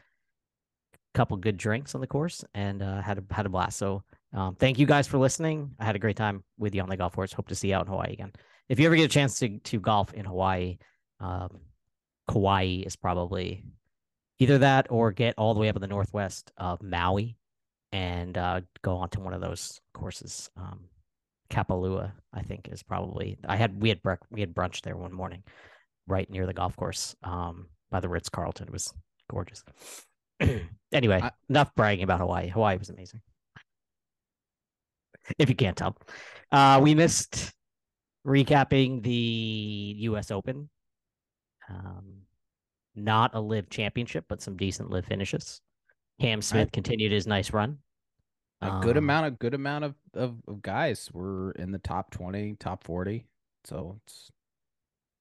couple 1.13 1.37
good 1.37 1.57
drinks 1.57 1.95
on 1.95 2.01
the 2.01 2.07
course 2.07 2.43
and 2.53 2.81
uh, 2.81 3.01
had 3.01 3.17
a 3.17 3.33
had 3.33 3.45
a 3.45 3.49
blast. 3.49 3.77
So 3.77 4.03
um, 4.33 4.55
thank 4.55 4.79
you 4.79 4.85
guys 4.85 5.07
for 5.07 5.17
listening. 5.17 5.71
I 5.79 5.85
had 5.85 5.95
a 5.95 5.99
great 5.99 6.17
time 6.17 6.43
with 6.57 6.75
you 6.75 6.81
on 6.81 6.89
the 6.89 6.97
golf 6.97 7.15
course. 7.15 7.33
Hope 7.33 7.47
to 7.47 7.55
see 7.55 7.69
you 7.69 7.75
out 7.75 7.85
in 7.85 7.91
Hawaii 7.91 8.13
again. 8.13 8.33
If 8.67 8.79
you 8.79 8.85
ever 8.85 8.95
get 8.95 9.05
a 9.05 9.07
chance 9.07 9.39
to 9.39 9.59
to 9.59 9.79
golf 9.79 10.13
in 10.13 10.25
Hawaii, 10.25 10.77
um, 11.19 11.59
Kauai 12.27 12.83
is 12.85 12.95
probably 12.95 13.63
either 14.39 14.59
that 14.59 14.87
or 14.89 15.11
get 15.11 15.35
all 15.37 15.53
the 15.53 15.59
way 15.59 15.69
up 15.69 15.75
in 15.75 15.81
the 15.81 15.87
northwest 15.87 16.51
of 16.57 16.81
Maui 16.81 17.35
and 17.91 18.37
uh, 18.37 18.61
go 18.81 18.97
onto 18.97 19.19
one 19.19 19.33
of 19.33 19.41
those 19.41 19.81
courses. 19.93 20.49
Um, 20.55 20.85
Kapalua, 21.49 22.11
I 22.31 22.41
think, 22.43 22.69
is 22.71 22.83
probably. 22.83 23.37
I 23.47 23.55
had 23.55 23.81
we 23.81 23.89
had 23.89 24.01
brec- 24.03 24.27
we 24.29 24.41
had 24.41 24.53
brunch 24.53 24.81
there 24.81 24.95
one 24.95 25.13
morning, 25.13 25.43
right 26.07 26.29
near 26.29 26.45
the 26.45 26.53
golf 26.53 26.75
course, 26.75 27.15
um, 27.23 27.67
by 27.91 27.99
the 27.99 28.09
Ritz 28.09 28.29
Carlton. 28.29 28.67
It 28.67 28.73
was 28.73 28.93
gorgeous. 29.29 29.63
anyway, 30.91 31.19
I- 31.21 31.31
enough 31.49 31.73
bragging 31.75 32.03
about 32.03 32.19
Hawaii. 32.19 32.47
Hawaii 32.49 32.77
was 32.77 32.89
amazing. 32.89 33.21
If 35.37 35.47
you 35.49 35.55
can't 35.55 35.77
tell, 35.77 35.95
uh, 36.51 36.79
we 36.81 36.95
missed 36.95 37.53
recapping 38.25 39.03
the 39.03 39.95
U.S. 39.99 40.31
Open. 40.31 40.69
Um, 41.69 42.21
not 42.95 43.35
a 43.35 43.39
LIV 43.39 43.69
championship, 43.69 44.25
but 44.27 44.41
some 44.41 44.57
decent 44.57 44.89
LIV 44.89 45.05
finishes. 45.05 45.61
Cam 46.19 46.41
Smith 46.41 46.71
continued 46.71 47.11
his 47.11 47.27
nice 47.27 47.53
run. 47.53 47.77
A 48.61 48.79
good 48.81 48.97
Um, 48.97 49.03
amount 49.05 49.27
of 49.27 49.39
good 49.39 49.53
amount 49.53 49.85
of, 49.85 49.95
of, 50.15 50.35
of 50.47 50.61
guys 50.63 51.09
were 51.13 51.51
in 51.51 51.71
the 51.71 51.77
top 51.79 52.09
twenty, 52.11 52.55
top 52.59 52.83
forty. 52.83 53.27
So 53.65 53.99
it's 54.03 54.31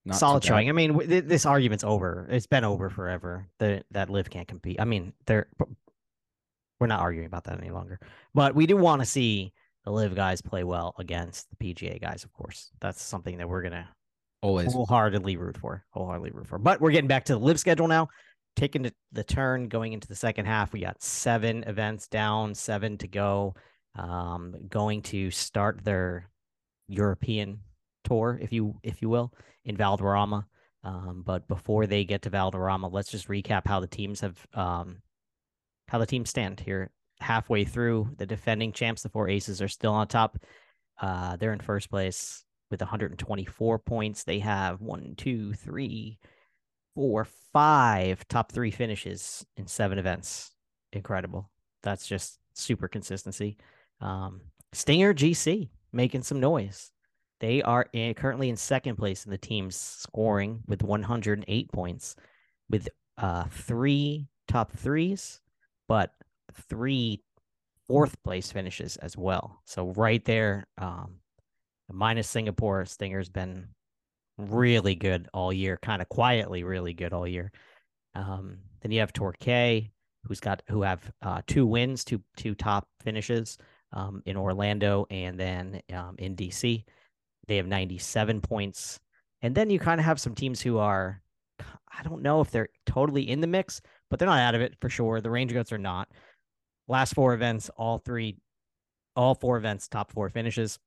not 0.08 0.18
solid 0.18 0.44
showing. 0.44 0.68
I 0.68 0.72
mean, 0.72 0.92
w- 0.92 1.08
th- 1.08 1.24
this 1.24 1.46
argument's 1.46 1.84
over. 1.84 2.26
It's 2.30 2.46
been 2.46 2.64
over 2.64 2.90
forever. 2.90 3.46
The 3.58 3.84
that 3.92 4.10
LIV 4.10 4.30
can't 4.30 4.48
compete. 4.48 4.80
I 4.80 4.84
mean, 4.84 5.12
they're 5.26 5.46
we're 6.80 6.86
not 6.86 7.00
arguing 7.00 7.26
about 7.26 7.44
that 7.44 7.58
any 7.60 7.70
longer. 7.70 7.98
But 8.34 8.54
we 8.54 8.66
do 8.66 8.76
want 8.76 9.02
to 9.02 9.06
see 9.06 9.52
the 9.84 9.90
LIV 9.90 10.14
guys 10.14 10.40
play 10.40 10.64
well 10.64 10.94
against 10.98 11.48
the 11.50 11.56
PGA 11.74 12.00
guys. 12.00 12.24
Of 12.24 12.32
course, 12.32 12.70
that's 12.80 13.02
something 13.02 13.38
that 13.38 13.48
we're 13.48 13.62
gonna 13.62 13.88
Always. 14.42 14.72
wholeheartedly 14.72 15.36
root 15.36 15.56
for. 15.58 15.84
Wholeheartedly 15.90 16.30
root 16.30 16.46
for. 16.46 16.58
But 16.58 16.80
we're 16.80 16.92
getting 16.92 17.08
back 17.08 17.24
to 17.26 17.32
the 17.34 17.40
LIV 17.40 17.58
schedule 17.58 17.88
now. 17.88 18.08
taking 18.56 18.82
the, 18.82 18.92
the 19.12 19.24
turn 19.24 19.68
going 19.68 19.92
into 19.92 20.08
the 20.08 20.14
second 20.16 20.46
half. 20.46 20.72
We 20.72 20.80
got 20.80 21.02
seven 21.02 21.62
events 21.64 22.08
down, 22.08 22.54
seven 22.54 22.98
to 22.98 23.08
go. 23.08 23.54
Um, 23.96 24.54
going 24.68 25.02
to 25.02 25.30
start 25.30 25.84
their 25.84 26.28
European 26.88 27.60
tour, 28.08 28.38
if 28.40 28.52
you 28.52 28.78
if 28.82 29.02
you 29.02 29.08
will, 29.08 29.32
in 29.64 29.76
Valderrama. 29.76 30.46
Um, 30.84 31.22
but 31.26 31.48
before 31.48 31.86
they 31.86 32.04
get 32.04 32.22
to 32.22 32.30
Valderrama, 32.30 32.88
let's 32.88 33.10
just 33.10 33.28
recap 33.28 33.66
how 33.66 33.80
the 33.80 33.86
teams 33.86 34.20
have 34.20 34.46
um, 34.54 34.98
how 35.88 35.98
the 35.98 36.06
teams 36.06 36.30
stand 36.30 36.60
here. 36.60 36.90
Halfway 37.20 37.64
through, 37.64 38.10
the 38.16 38.26
defending 38.26 38.72
champs, 38.72 39.02
the 39.02 39.08
four 39.08 39.28
aces, 39.28 39.60
are 39.60 39.68
still 39.68 39.92
on 39.92 40.06
top. 40.06 40.38
Uh, 41.00 41.36
they're 41.36 41.52
in 41.52 41.60
first 41.60 41.90
place 41.90 42.44
with 42.70 42.80
124 42.80 43.78
points. 43.80 44.24
They 44.24 44.38
have 44.38 44.80
one, 44.80 45.14
two, 45.16 45.52
three, 45.54 46.18
four, 46.94 47.26
five 47.52 48.26
top 48.28 48.52
three 48.52 48.70
finishes 48.70 49.44
in 49.56 49.66
seven 49.66 49.98
events. 49.98 50.52
Incredible. 50.92 51.50
That's 51.82 52.06
just 52.06 52.38
super 52.54 52.88
consistency. 52.88 53.56
Um, 54.00 54.42
Stinger 54.72 55.14
GC 55.14 55.70
making 55.92 56.22
some 56.22 56.40
noise. 56.40 56.90
They 57.40 57.62
are 57.62 57.86
in, 57.92 58.14
currently 58.14 58.48
in 58.48 58.56
second 58.56 58.96
place 58.96 59.24
in 59.24 59.30
the 59.30 59.38
team's 59.38 59.76
scoring 59.76 60.62
with 60.66 60.82
108 60.82 61.72
points, 61.72 62.16
with 62.68 62.88
uh, 63.16 63.44
three 63.50 64.28
top 64.48 64.72
threes, 64.72 65.40
but 65.86 66.12
three 66.52 67.22
fourth 67.86 68.22
place 68.22 68.50
finishes 68.50 68.96
as 68.96 69.16
well. 69.16 69.60
So 69.64 69.88
right 69.96 70.24
there, 70.24 70.66
um, 70.78 71.16
minus 71.90 72.28
Singapore, 72.28 72.84
Stinger's 72.84 73.28
been 73.28 73.68
really 74.36 74.94
good 74.94 75.28
all 75.32 75.52
year, 75.52 75.78
kind 75.82 76.02
of 76.02 76.08
quietly 76.08 76.62
really 76.64 76.92
good 76.92 77.12
all 77.12 77.26
year. 77.26 77.50
Um, 78.14 78.58
then 78.80 78.92
you 78.92 79.00
have 79.00 79.12
Torquay, 79.12 79.90
who's 80.24 80.40
got 80.40 80.62
who 80.68 80.82
have 80.82 81.10
uh, 81.22 81.42
two 81.46 81.66
wins, 81.66 82.04
two 82.04 82.20
two 82.36 82.54
top 82.54 82.88
finishes 83.02 83.58
um, 83.92 84.22
in 84.26 84.36
Orlando 84.36 85.06
and 85.10 85.38
then 85.38 85.80
um, 85.92 86.16
in 86.18 86.36
DC. 86.36 86.84
They 87.48 87.56
have 87.56 87.66
97 87.66 88.40
points. 88.40 89.00
And 89.42 89.54
then 89.54 89.70
you 89.70 89.78
kind 89.78 90.00
of 90.00 90.04
have 90.04 90.20
some 90.20 90.34
teams 90.34 90.60
who 90.60 90.78
are, 90.78 91.22
I 91.60 92.02
don't 92.04 92.22
know 92.22 92.40
if 92.40 92.50
they're 92.50 92.68
totally 92.86 93.28
in 93.28 93.40
the 93.40 93.46
mix, 93.46 93.80
but 94.10 94.18
they're 94.18 94.28
not 94.28 94.40
out 94.40 94.54
of 94.54 94.60
it 94.60 94.76
for 94.80 94.88
sure. 94.88 95.20
The 95.20 95.30
Range 95.30 95.52
Goats 95.52 95.72
are 95.72 95.78
not. 95.78 96.08
Last 96.86 97.14
four 97.14 97.34
events, 97.34 97.70
all 97.76 97.98
three, 97.98 98.36
all 99.16 99.34
four 99.34 99.56
events, 99.56 99.88
top 99.88 100.12
four 100.12 100.28
finishes. 100.28 100.78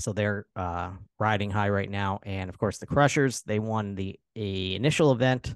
So 0.00 0.12
they're 0.12 0.46
uh, 0.56 0.90
riding 1.18 1.50
high 1.50 1.68
right 1.68 1.90
now. 1.90 2.20
And 2.24 2.50
of 2.50 2.58
course, 2.58 2.78
the 2.78 2.86
Crushers, 2.86 3.42
they 3.42 3.58
won 3.58 3.94
the 3.94 4.18
initial 4.34 5.12
event 5.12 5.54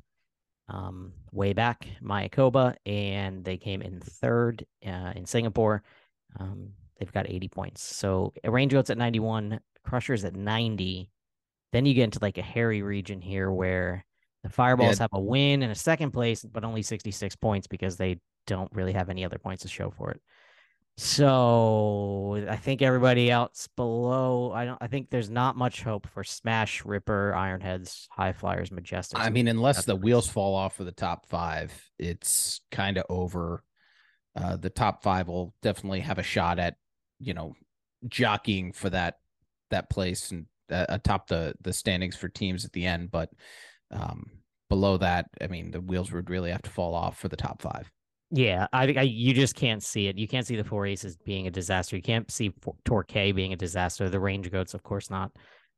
um, 0.68 1.12
way 1.33 1.52
back, 1.52 1.87
Mayakoba, 2.02 2.76
and 2.87 3.45
they 3.45 3.57
came 3.57 3.83
in 3.83 4.00
third 4.00 4.64
uh, 4.87 5.12
in 5.16 5.26
Singapore. 5.26 5.83
Um, 6.38 6.71
they've 6.99 7.12
got 7.12 7.28
80 7.28 7.49
points. 7.49 7.83
So 7.83 8.33
Range 8.45 8.73
Goats 8.73 8.90
at 8.90 8.99
91, 8.99 9.61
Crushers 9.88 10.25
at 10.25 10.35
90. 10.35 11.11
Then 11.73 11.87
you 11.87 11.95
get 11.95 12.04
into 12.04 12.18
like 12.21 12.38
a 12.38 12.42
hairy 12.42 12.83
region 12.83 13.21
here 13.21 13.50
where 13.50 14.04
the 14.42 14.49
Fireballs 14.50 14.99
yeah. 14.99 15.04
have 15.04 15.11
a 15.12 15.21
win 15.21 15.62
and 15.62 15.73
a 15.73 15.76
second 15.76 16.12
place, 16.12 16.45
but 16.45 16.64
only 16.64 16.83
66 16.83 17.37
points 17.37 17.66
because 17.66 17.97
they 17.97 18.21
don't 18.47 18.71
really 18.75 18.92
have 18.92 19.09
any 19.09 19.25
other 19.25 19.38
points 19.38 19.62
to 19.62 19.68
show 19.68 19.90
for 19.90 20.11
it. 20.11 20.21
So 20.97 22.45
I 22.50 22.57
think 22.57 22.83
everybody 22.83 23.30
else 23.30 23.68
below, 23.76 24.50
I 24.52 24.64
don't 24.64 24.78
I 24.80 24.88
think 24.88 25.11
there's 25.11 25.30
not 25.30 25.57
much 25.57 25.83
hope 25.83 26.09
for 26.09 26.25
Smash, 26.25 26.85
Ripper, 26.85 27.33
Ironheads, 27.37 28.09
HyFlyers, 28.18 28.73
Majestic. 28.73 29.21
I 29.21 29.30
mean, 29.30 29.47
unless 29.47 29.85
the 29.85 29.95
wheels 29.95 30.28
fall 30.28 30.57
off 30.57 30.75
for 30.75 30.83
the 30.83 30.90
top 30.90 31.26
five, 31.26 31.73
it's 32.00 32.62
kind 32.73 32.99
of 32.99 33.04
over. 33.09 33.62
Uh, 34.35 34.57
the 34.57 34.71
top 34.71 35.04
five 35.04 35.28
will 35.28 35.54
definitely 35.62 36.00
have 36.00 36.18
a 36.18 36.23
shot 36.25 36.59
at, 36.59 36.75
you 37.21 37.33
know, 37.33 37.54
jockeying 38.09 38.73
for 38.73 38.90
that 38.90 39.18
that 39.71 39.91
place 39.91 40.31
and 40.31 40.47
uh, 40.71 40.87
atop 40.89 41.29
the 41.29 41.55
the 41.63 41.73
standings 41.73 42.17
for 42.17 42.29
teams 42.29 42.65
at 42.65 42.73
the 42.73 42.87
end. 42.87 43.11
But 43.11 43.31
um, 43.91 44.27
below 44.69 44.97
that, 44.99 45.27
I 45.41 45.47
mean, 45.47 45.71
the 45.71 45.81
wheels 45.81 46.13
would 46.13 46.31
really 46.31 46.51
have 46.51 46.63
to 46.63 46.71
fall 46.71 46.95
off 46.95 47.19
for 47.19 47.29
the 47.29 47.37
top 47.37 47.63
five. 47.63 47.91
Yeah, 48.31 48.67
I 48.73 48.85
think 48.85 48.99
you 49.11 49.33
just 49.33 49.55
can't 49.55 49.83
see 49.83 50.09
it. 50.09 50.19
You 50.19 50.29
can't 50.29 50.47
see 50.47 50.57
the 50.57 50.65
four 50.65 50.85
aces 50.85 51.17
being 51.17 51.47
a 51.47 51.51
disaster. 51.51 51.97
You 51.97 52.03
can't 52.03 52.31
see 52.31 52.53
Torquay 52.85 53.33
being 53.33 53.55
a 53.55 53.57
disaster. 53.57 54.11
The 54.11 54.21
range 54.21 54.51
goats, 54.51 54.75
of 54.75 54.83
course, 54.83 55.09
not. 55.09 55.33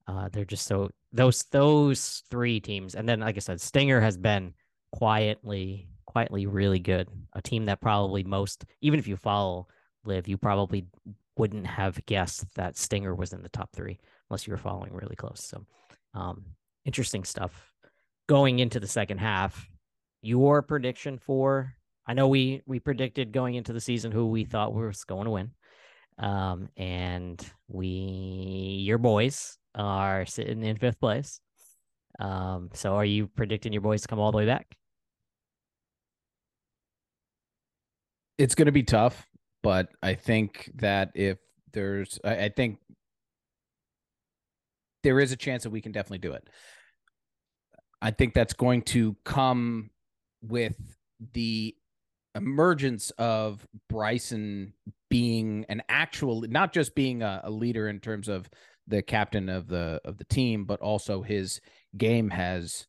Uh, 0.08 0.28
they're 0.32 0.44
just 0.44 0.66
so 0.66 0.90
those 1.12 1.44
those 1.52 2.24
three 2.28 2.58
teams, 2.58 2.96
and 2.96 3.08
then 3.08 3.20
like 3.20 3.36
I 3.36 3.40
said, 3.40 3.60
Stinger 3.60 4.00
has 4.00 4.16
been 4.16 4.54
quietly 4.90 5.88
quietly 6.06 6.46
really 6.46 6.80
good. 6.80 7.08
A 7.34 7.42
team 7.42 7.66
that 7.66 7.80
probably 7.80 8.24
most, 8.24 8.64
even 8.80 8.98
if 8.98 9.06
you 9.06 9.16
follow 9.16 9.68
LIV, 10.04 10.26
you 10.26 10.36
probably 10.36 10.86
wouldn't 11.36 11.66
have 11.66 12.04
guessed 12.06 12.44
that 12.56 12.76
Stinger 12.76 13.14
was 13.14 13.32
in 13.32 13.42
the 13.42 13.48
top 13.48 13.70
three 13.74 13.98
unless 14.28 14.46
you 14.46 14.52
were 14.52 14.58
following 14.58 14.92
really 14.92 15.16
close. 15.16 15.42
So, 15.42 15.64
um, 16.14 16.44
interesting 16.84 17.24
stuff. 17.24 17.72
Going 18.28 18.58
into 18.58 18.78
the 18.78 18.86
second 18.86 19.18
half, 19.18 19.68
your 20.22 20.62
prediction 20.62 21.18
for 21.18 21.74
I 22.10 22.12
know 22.12 22.26
we 22.26 22.62
we 22.66 22.80
predicted 22.80 23.30
going 23.30 23.54
into 23.54 23.72
the 23.72 23.80
season 23.80 24.10
who 24.10 24.26
we 24.26 24.44
thought 24.44 24.74
was 24.74 25.04
going 25.04 25.26
to 25.26 25.30
win. 25.30 25.52
Um, 26.18 26.68
and 26.76 27.40
we 27.68 27.88
your 27.88 28.98
boys 28.98 29.58
are 29.76 30.26
sitting 30.26 30.64
in 30.64 30.76
fifth 30.76 30.98
place. 30.98 31.40
Um, 32.18 32.70
so 32.74 32.96
are 32.96 33.04
you 33.04 33.28
predicting 33.28 33.72
your 33.72 33.82
boys 33.82 34.02
to 34.02 34.08
come 34.08 34.18
all 34.18 34.32
the 34.32 34.38
way 34.38 34.46
back? 34.46 34.66
It's 38.38 38.56
going 38.56 38.66
to 38.66 38.72
be 38.72 38.82
tough, 38.82 39.26
but 39.62 39.88
I 40.02 40.14
think 40.14 40.70
that 40.76 41.12
if 41.14 41.38
there's, 41.72 42.18
I, 42.24 42.44
I 42.44 42.48
think 42.48 42.78
there 45.02 45.20
is 45.20 45.32
a 45.32 45.36
chance 45.36 45.62
that 45.62 45.70
we 45.70 45.80
can 45.80 45.92
definitely 45.92 46.18
do 46.18 46.32
it. 46.32 46.48
I 48.02 48.10
think 48.10 48.34
that's 48.34 48.54
going 48.54 48.82
to 48.82 49.16
come 49.24 49.90
with 50.42 50.76
the 51.32 51.74
emergence 52.34 53.10
of 53.18 53.66
Bryson 53.88 54.72
being 55.10 55.66
an 55.68 55.82
actual 55.88 56.42
not 56.42 56.72
just 56.72 56.94
being 56.94 57.22
a, 57.22 57.40
a, 57.44 57.50
leader 57.50 57.88
in 57.88 57.98
terms 57.98 58.28
of 58.28 58.48
the 58.86 59.02
captain 59.02 59.48
of 59.48 59.66
the 59.66 60.00
of 60.04 60.16
the 60.18 60.24
team 60.24 60.64
but 60.64 60.80
also 60.80 61.22
his 61.22 61.60
game 61.96 62.30
has 62.30 62.86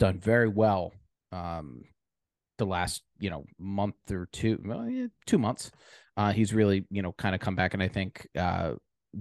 done 0.00 0.18
very 0.18 0.48
well 0.48 0.92
um 1.30 1.84
the 2.60 2.66
last 2.66 3.02
you 3.18 3.30
know 3.30 3.44
month 3.58 3.96
or 4.10 4.28
two 4.32 4.58
well, 4.64 4.88
yeah, 4.88 5.06
two 5.26 5.38
months 5.38 5.72
uh 6.16 6.32
he's 6.32 6.54
really 6.54 6.86
you 6.90 7.02
know 7.02 7.12
kind 7.12 7.34
of 7.34 7.40
come 7.40 7.56
back 7.56 7.74
and 7.74 7.82
i 7.82 7.88
think 7.88 8.28
uh 8.38 8.72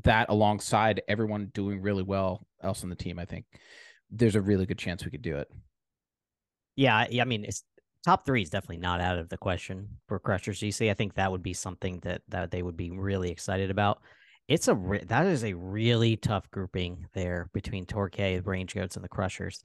that 0.03 0.29
alongside 0.29 1.01
everyone 1.07 1.49
doing 1.53 1.81
really 1.81 2.03
well 2.03 2.45
else 2.61 2.83
on 2.83 2.89
the 2.89 2.95
team 2.95 3.17
i 3.17 3.25
think 3.25 3.45
there's 4.11 4.35
a 4.35 4.41
really 4.41 4.65
good 4.65 4.77
chance 4.77 5.03
we 5.03 5.11
could 5.11 5.23
do 5.23 5.37
it 5.37 5.47
yeah, 6.79 6.95
I 6.95 7.25
mean, 7.25 7.43
it's 7.43 7.65
top 8.05 8.25
three 8.25 8.41
is 8.41 8.49
definitely 8.49 8.77
not 8.77 9.01
out 9.01 9.17
of 9.17 9.27
the 9.27 9.37
question 9.37 9.97
for 10.07 10.17
Crushers 10.17 10.61
GC. 10.61 10.89
I 10.89 10.93
think 10.93 11.15
that 11.15 11.29
would 11.29 11.43
be 11.43 11.51
something 11.51 11.99
that 12.03 12.21
that 12.29 12.51
they 12.51 12.63
would 12.63 12.77
be 12.77 12.89
really 12.89 13.29
excited 13.29 13.69
about. 13.69 13.99
It's 14.47 14.69
a 14.69 14.75
re- 14.75 15.03
that 15.03 15.25
is 15.25 15.43
a 15.43 15.53
really 15.53 16.15
tough 16.15 16.49
grouping 16.51 17.07
there 17.13 17.49
between 17.53 17.85
Torquay, 17.85 18.37
the 18.37 18.49
Range 18.49 18.73
Goats, 18.73 18.95
and 18.95 19.03
the 19.03 19.09
Crushers. 19.09 19.61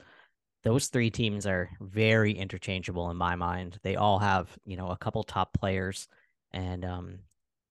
Those 0.65 0.89
three 0.89 1.11
teams 1.11 1.47
are 1.47 1.71
very 1.81 2.33
interchangeable 2.33 3.11
in 3.11 3.17
my 3.17 3.37
mind. 3.37 3.79
They 3.83 3.97
all 3.97 4.19
have 4.19 4.49
you 4.65 4.77
know 4.77 4.89
a 4.89 4.97
couple 4.97 5.23
top 5.23 5.53
players, 5.53 6.09
and 6.53 6.85
um, 6.85 7.19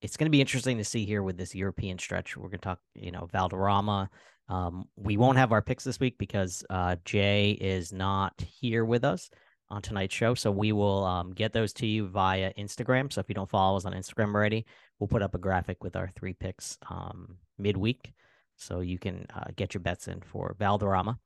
it's 0.02 0.16
going 0.16 0.28
to 0.28 0.32
be 0.32 0.42
interesting 0.42 0.78
to 0.78 0.84
see 0.84 1.06
here 1.06 1.24
with 1.24 1.38
this 1.38 1.56
European 1.56 1.98
stretch. 1.98 2.38
We're 2.38 2.50
going 2.50 2.60
to 2.60 2.70
talk 2.70 2.80
you 2.94 3.12
know 3.12 3.28
Valderrama. 3.32 4.10
Um, 4.50 4.86
we 4.96 5.18
won't 5.18 5.38
have 5.38 5.52
our 5.52 5.62
picks 5.62 5.84
this 5.84 6.00
week 6.00 6.18
because 6.18 6.64
uh, 6.70 6.98
Jay 7.06 7.52
is 7.52 7.92
not 7.92 8.34
here 8.40 8.86
with 8.86 9.04
us 9.04 9.30
on 9.70 9.82
tonight's 9.82 10.14
show. 10.14 10.36
So 10.36 10.52
we 10.52 10.72
will 10.72 11.04
um, 11.06 11.34
get 11.34 11.54
those 11.54 11.74
to 11.74 11.88
you 11.88 12.08
via 12.08 12.54
Instagram. 12.54 13.12
So 13.12 13.22
if 13.22 13.30
you 13.30 13.36
don't 13.36 13.50
follow 13.50 13.78
us 13.78 13.86
on 13.86 13.94
Instagram 13.94 14.36
already, 14.36 14.66
we'll 15.00 15.08
put 15.08 15.24
up 15.24 15.34
a 15.34 15.40
graphic 15.40 15.84
with 15.84 15.96
our 15.96 16.12
three 16.16 16.34
picks 16.34 16.78
um, 16.90 17.38
midweek, 17.58 18.14
so 18.56 18.82
you 18.82 19.00
can 19.00 19.26
uh, 19.36 19.46
get 19.56 19.74
your 19.74 19.82
bets 19.82 20.08
in 20.08 20.22
for 20.22 20.56
Valderrama. 20.60 21.18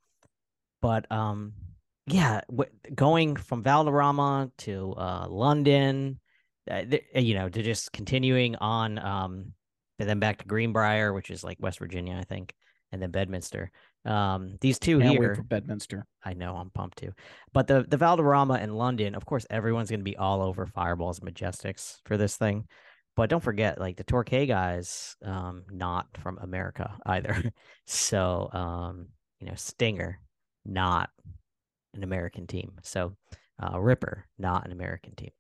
But 0.82 1.12
um, 1.12 1.54
yeah, 2.08 2.42
w- 2.50 2.72
going 2.94 3.36
from 3.36 3.64
Valderrama 3.64 4.52
to 4.60 4.94
uh, 4.98 5.28
London, 5.30 6.20
uh, 6.70 6.84
th- 6.84 7.06
you 7.16 7.34
know, 7.34 7.50
to 7.50 7.64
just 7.64 7.92
continuing 7.92 8.56
on, 8.56 8.98
um, 9.00 9.54
and 10.00 10.08
then 10.08 10.20
back 10.20 10.38
to 10.40 10.46
Greenbrier, 10.46 11.14
which 11.14 11.30
is 11.30 11.44
like 11.44 11.58
West 11.60 11.80
Virginia, 11.80 12.16
I 12.16 12.24
think, 12.24 12.54
and 12.92 13.02
then 13.02 13.12
Bedminster. 13.12 13.72
Um, 14.06 14.58
these 14.62 14.80
2 14.80 15.00
Can't 15.00 15.12
here 15.12 15.44
Bedminster. 15.44 16.06
I 16.24 16.34
know 16.34 16.56
I'm 16.56 16.70
pumped 16.70 17.00
too. 17.00 17.12
But 17.54 17.68
the 17.68 17.86
the 17.88 17.98
Valderrama 17.98 18.56
in 18.60 18.76
London, 18.76 19.16
of 19.16 19.26
course, 19.26 19.46
everyone's 19.50 19.90
gonna 19.90 20.04
be 20.04 20.16
all 20.16 20.42
over 20.42 20.66
Fireballs 20.66 21.20
and 21.20 21.26
Majesticks 21.26 22.00
for 22.06 22.16
this 22.16 22.38
thing. 22.38 22.68
But 23.18 23.30
don't 23.30 23.44
forget, 23.44 23.80
like 23.80 23.98
the 23.98 24.04
Torquay 24.04 24.46
guys, 24.46 25.16
um, 25.26 25.64
not 25.72 26.06
from 26.20 26.38
America 26.38 26.96
either. 27.06 27.52
so 27.88 28.50
um, 28.54 29.08
you 29.40 29.48
know, 29.48 29.56
Stinger, 29.56 30.20
not 30.68 31.10
an 31.94 32.04
American 32.04 32.46
team. 32.46 32.74
So 32.84 33.16
uh, 33.62 33.80
Ripper, 33.80 34.26
not 34.38 34.66
an 34.66 34.72
American 34.72 35.16
team. 35.16 35.32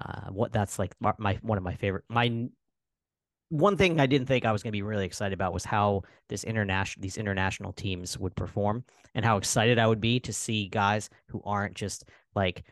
Uh, 0.00 0.30
what 0.30 0.52
that's 0.52 0.78
like 0.78 0.94
my, 1.00 1.12
my 1.18 1.38
one 1.42 1.58
of 1.58 1.64
my 1.64 1.74
favorite. 1.74 2.04
My 2.08 2.48
one 3.48 3.76
thing 3.76 4.00
I 4.00 4.06
didn't 4.06 4.26
think 4.26 4.46
I 4.46 4.52
was 4.52 4.62
going 4.62 4.70
to 4.70 4.76
be 4.76 4.82
really 4.82 5.04
excited 5.04 5.34
about 5.34 5.52
was 5.52 5.64
how 5.64 6.02
this 6.28 6.44
international 6.44 7.02
these 7.02 7.18
international 7.18 7.72
teams 7.72 8.18
would 8.18 8.34
perform 8.34 8.84
and 9.14 9.24
how 9.24 9.36
excited 9.36 9.78
I 9.78 9.86
would 9.86 10.00
be 10.00 10.20
to 10.20 10.32
see 10.32 10.68
guys 10.68 11.10
who 11.28 11.42
aren't 11.44 11.74
just 11.74 12.04
like 12.34 12.64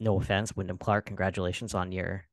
no 0.00 0.18
offense, 0.18 0.56
Wyndham 0.56 0.78
Clark, 0.78 1.06
congratulations 1.06 1.74
on 1.74 1.92
your 1.92 2.24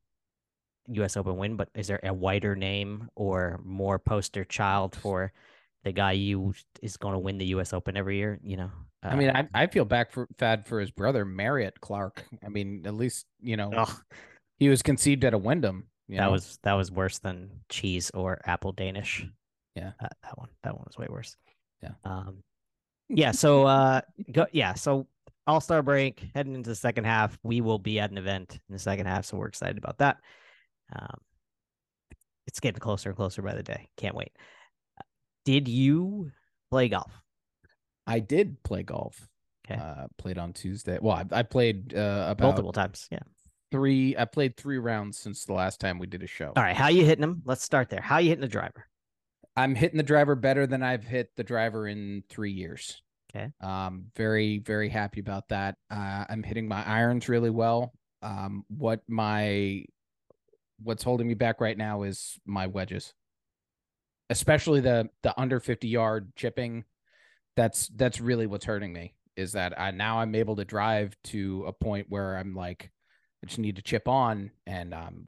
US 0.88 1.16
Open 1.16 1.36
win, 1.36 1.56
but 1.56 1.68
is 1.74 1.86
there 1.86 2.00
a 2.02 2.12
wider 2.12 2.56
name 2.56 3.08
or 3.14 3.60
more 3.64 3.98
poster 3.98 4.44
child 4.44 4.96
for 4.96 5.32
the 5.86 5.92
guy 5.92 6.12
you 6.12 6.52
is 6.82 6.96
going 6.96 7.14
to 7.14 7.18
win 7.20 7.38
the 7.38 7.46
US 7.46 7.72
Open 7.72 7.96
every 7.96 8.16
year, 8.16 8.40
you 8.42 8.56
know? 8.56 8.70
I 9.04 9.14
mean, 9.14 9.30
Uh, 9.30 9.44
I, 9.54 9.62
I 9.62 9.66
feel 9.68 9.84
back 9.84 10.10
for 10.10 10.26
bad 10.36 10.66
for 10.66 10.80
his 10.80 10.90
brother 10.90 11.24
Marriott 11.24 11.80
Clark. 11.80 12.24
I 12.44 12.48
mean, 12.48 12.82
at 12.86 12.94
least 12.94 13.24
you 13.40 13.56
know 13.56 13.70
ugh, 13.72 14.02
he 14.58 14.68
was 14.68 14.82
conceived 14.82 15.24
at 15.24 15.32
a 15.32 15.38
Wyndham. 15.38 15.86
You 16.08 16.16
that 16.16 16.24
know? 16.24 16.32
was 16.32 16.58
that 16.64 16.72
was 16.72 16.90
worse 16.90 17.18
than 17.18 17.50
cheese 17.68 18.10
or 18.14 18.40
apple 18.44 18.72
Danish. 18.72 19.24
Yeah. 19.76 19.92
That, 20.00 20.16
that 20.24 20.36
one 20.36 20.48
that 20.64 20.74
one 20.74 20.84
was 20.86 20.98
way 20.98 21.06
worse. 21.08 21.36
Yeah. 21.82 21.92
Um 22.04 22.42
yeah, 23.08 23.30
so 23.30 23.64
uh 23.64 24.00
go 24.32 24.46
yeah, 24.50 24.74
so 24.74 25.06
all-star 25.46 25.82
break 25.84 26.24
heading 26.34 26.56
into 26.56 26.70
the 26.70 26.74
second 26.74 27.04
half. 27.04 27.38
We 27.44 27.60
will 27.60 27.78
be 27.78 28.00
at 28.00 28.10
an 28.10 28.18
event 28.18 28.58
in 28.68 28.72
the 28.72 28.80
second 28.80 29.06
half, 29.06 29.24
so 29.24 29.36
we're 29.36 29.46
excited 29.46 29.78
about 29.78 29.98
that. 29.98 30.16
Um 30.92 31.18
it's 32.48 32.58
getting 32.58 32.80
closer 32.80 33.10
and 33.10 33.16
closer 33.16 33.42
by 33.42 33.54
the 33.54 33.62
day. 33.62 33.88
Can't 33.96 34.16
wait. 34.16 34.32
Did 35.46 35.68
you 35.68 36.30
play 36.70 36.88
golf? 36.90 37.10
I 38.06 38.18
did 38.20 38.62
play 38.62 38.82
golf. 38.82 39.26
Okay. 39.66 39.80
Uh, 39.80 40.08
played 40.18 40.36
on 40.36 40.52
Tuesday. 40.52 40.98
Well, 41.00 41.16
I, 41.16 41.38
I 41.38 41.42
played 41.42 41.94
uh, 41.94 42.26
about 42.28 42.48
Multiple 42.48 42.72
times. 42.72 43.08
Yeah. 43.10 43.20
three. 43.72 44.16
I 44.16 44.26
played 44.26 44.56
three 44.56 44.78
rounds 44.78 45.18
since 45.18 45.44
the 45.44 45.54
last 45.54 45.80
time 45.80 45.98
we 45.98 46.06
did 46.06 46.22
a 46.22 46.26
show. 46.26 46.52
All 46.54 46.62
right. 46.62 46.76
How 46.76 46.88
you 46.88 47.04
hitting 47.04 47.22
them? 47.22 47.42
Let's 47.44 47.62
start 47.62 47.88
there. 47.88 48.02
How 48.02 48.18
you 48.18 48.28
hitting 48.28 48.42
the 48.42 48.48
driver? 48.48 48.86
I'm 49.56 49.74
hitting 49.74 49.96
the 49.96 50.02
driver 50.02 50.34
better 50.34 50.66
than 50.66 50.82
I've 50.82 51.02
hit 51.04 51.30
the 51.36 51.42
driver 51.42 51.88
in 51.88 52.22
three 52.28 52.52
years. 52.52 53.00
Okay. 53.34 53.50
Um, 53.60 54.06
very, 54.14 54.58
very 54.58 54.88
happy 54.88 55.20
about 55.20 55.48
that. 55.48 55.76
Uh, 55.90 56.24
I'm 56.28 56.42
hitting 56.42 56.68
my 56.68 56.86
irons 56.86 57.28
really 57.28 57.50
well. 57.50 57.92
Um, 58.22 58.64
what 58.68 59.00
my 59.08 59.84
what's 60.82 61.02
holding 61.02 61.26
me 61.26 61.34
back 61.34 61.60
right 61.60 61.76
now 61.76 62.02
is 62.02 62.38
my 62.44 62.66
wedges, 62.66 63.14
especially 64.30 64.80
the 64.80 65.08
the 65.22 65.38
under 65.38 65.60
50 65.60 65.88
yard 65.88 66.32
chipping. 66.36 66.84
That's 67.56 67.88
that's 67.88 68.20
really 68.20 68.46
what's 68.46 68.64
hurting 68.64 68.92
me. 68.92 69.14
Is 69.36 69.52
that 69.52 69.78
I 69.78 69.90
now 69.90 70.20
I'm 70.20 70.34
able 70.34 70.56
to 70.56 70.64
drive 70.64 71.16
to 71.24 71.64
a 71.66 71.72
point 71.72 72.06
where 72.08 72.36
I'm 72.36 72.54
like, 72.54 72.90
I 73.42 73.46
just 73.46 73.58
need 73.58 73.76
to 73.76 73.82
chip 73.82 74.08
on, 74.08 74.50
and 74.66 74.94
I'm 74.94 75.26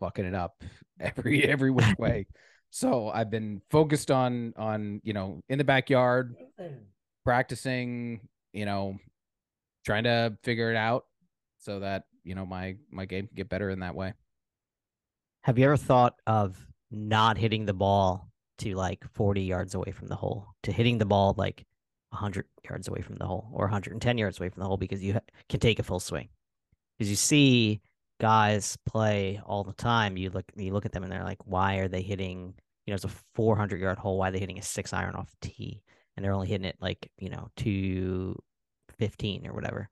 fucking 0.00 0.24
it 0.24 0.34
up 0.34 0.62
every 1.00 1.44
every 1.44 1.70
which 1.70 1.86
way. 1.98 2.26
So 2.70 3.08
I've 3.08 3.30
been 3.30 3.62
focused 3.70 4.10
on 4.10 4.54
on 4.56 5.00
you 5.04 5.12
know 5.12 5.42
in 5.48 5.58
the 5.58 5.64
backyard, 5.64 6.36
practicing, 7.24 8.28
you 8.52 8.64
know, 8.64 8.98
trying 9.84 10.04
to 10.04 10.36
figure 10.42 10.70
it 10.70 10.76
out 10.76 11.04
so 11.58 11.80
that 11.80 12.04
you 12.24 12.34
know 12.34 12.46
my 12.46 12.76
my 12.90 13.06
game 13.06 13.26
can 13.26 13.36
get 13.36 13.48
better 13.48 13.70
in 13.70 13.80
that 13.80 13.94
way. 13.94 14.12
Have 15.42 15.58
you 15.58 15.64
ever 15.64 15.76
thought 15.76 16.16
of 16.26 16.56
not 16.90 17.38
hitting 17.38 17.64
the 17.64 17.74
ball 17.74 18.28
to 18.58 18.74
like 18.74 19.04
40 19.14 19.42
yards 19.42 19.74
away 19.74 19.92
from 19.92 20.08
the 20.08 20.16
hole, 20.16 20.48
to 20.64 20.72
hitting 20.72 20.98
the 20.98 21.06
ball 21.06 21.34
like 21.36 21.64
100 22.10 22.46
yards 22.68 22.88
away 22.88 23.00
from 23.00 23.16
the 23.16 23.26
hole 23.26 23.48
or 23.52 23.66
110 23.66 24.18
yards 24.18 24.38
away 24.38 24.48
from 24.48 24.60
the 24.60 24.66
hole 24.66 24.76
because 24.76 25.02
you 25.02 25.14
ha- 25.14 25.20
can 25.48 25.60
take 25.60 25.78
a 25.78 25.82
full 25.82 26.00
swing? 26.00 26.28
Because 26.96 27.10
you 27.10 27.16
see 27.16 27.80
guys 28.20 28.76
play 28.86 29.40
all 29.44 29.64
the 29.64 29.72
time. 29.72 30.16
You 30.16 30.30
look, 30.30 30.46
you 30.56 30.72
look 30.72 30.86
at 30.86 30.92
them 30.92 31.02
and 31.02 31.12
they're 31.12 31.24
like, 31.24 31.46
why 31.46 31.76
are 31.76 31.88
they 31.88 32.02
hitting? 32.02 32.54
You 32.86 32.92
know, 32.92 32.94
it's 32.94 33.04
a 33.04 33.10
400 33.34 33.80
yard 33.80 33.98
hole. 33.98 34.18
Why 34.18 34.28
are 34.28 34.32
they 34.32 34.38
hitting 34.40 34.58
a 34.58 34.62
six 34.62 34.92
iron 34.92 35.14
off 35.14 35.30
the 35.40 35.48
tee? 35.48 35.82
And 36.16 36.24
they're 36.24 36.32
only 36.32 36.48
hitting 36.48 36.66
it 36.66 36.76
like 36.80 37.10
you 37.18 37.30
know 37.30 37.48
215 37.56 39.46
or 39.46 39.52
whatever. 39.52 39.88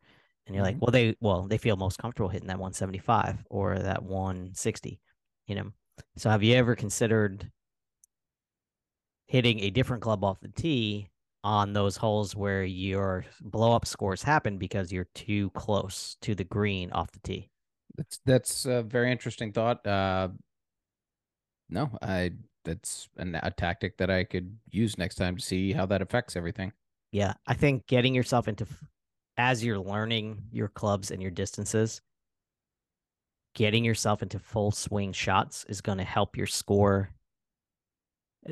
And 0.46 0.54
you're 0.54 0.64
like, 0.64 0.76
mm-hmm. 0.76 0.84
well, 0.84 0.92
they 0.92 1.16
well 1.20 1.42
they 1.42 1.58
feel 1.58 1.76
most 1.76 1.98
comfortable 1.98 2.28
hitting 2.28 2.48
that 2.48 2.58
175 2.58 3.44
or 3.48 3.78
that 3.78 4.02
160 4.02 5.00
you 5.46 5.54
know. 5.54 5.72
So 6.16 6.30
have 6.30 6.42
you 6.42 6.54
ever 6.54 6.74
considered 6.74 7.50
hitting 9.26 9.60
a 9.60 9.70
different 9.70 10.02
club 10.02 10.24
off 10.24 10.40
the 10.40 10.48
tee 10.48 11.08
on 11.44 11.72
those 11.72 11.96
holes 11.96 12.34
where 12.34 12.64
your 12.64 13.24
blow 13.40 13.72
up 13.72 13.86
scores 13.86 14.22
happen 14.22 14.58
because 14.58 14.90
you're 14.90 15.08
too 15.14 15.50
close 15.50 16.16
to 16.20 16.34
the 16.34 16.44
green 16.44 16.90
off 16.92 17.12
the 17.12 17.20
tee? 17.20 17.50
That's 17.96 18.20
that's 18.24 18.66
a 18.66 18.82
very 18.82 19.10
interesting 19.10 19.52
thought. 19.52 19.86
Uh, 19.86 20.28
no, 21.68 21.90
I 22.02 22.32
that's 22.64 23.08
an, 23.16 23.38
a 23.42 23.50
tactic 23.50 23.96
that 23.98 24.10
I 24.10 24.24
could 24.24 24.56
use 24.70 24.98
next 24.98 25.14
time 25.14 25.36
to 25.36 25.42
see 25.42 25.72
how 25.72 25.86
that 25.86 26.02
affects 26.02 26.36
everything. 26.36 26.72
Yeah, 27.12 27.34
I 27.46 27.54
think 27.54 27.86
getting 27.86 28.14
yourself 28.14 28.48
into 28.48 28.66
as 29.38 29.64
you're 29.64 29.78
learning 29.78 30.42
your 30.50 30.68
clubs 30.68 31.10
and 31.10 31.22
your 31.22 31.30
distances, 31.30 32.00
getting 33.54 33.84
yourself 33.84 34.22
into 34.22 34.38
full 34.38 34.70
swing 34.70 35.12
shots 35.12 35.64
is 35.68 35.80
going 35.80 35.98
to 35.98 36.04
help 36.04 36.36
your 36.36 36.46
score. 36.46 37.10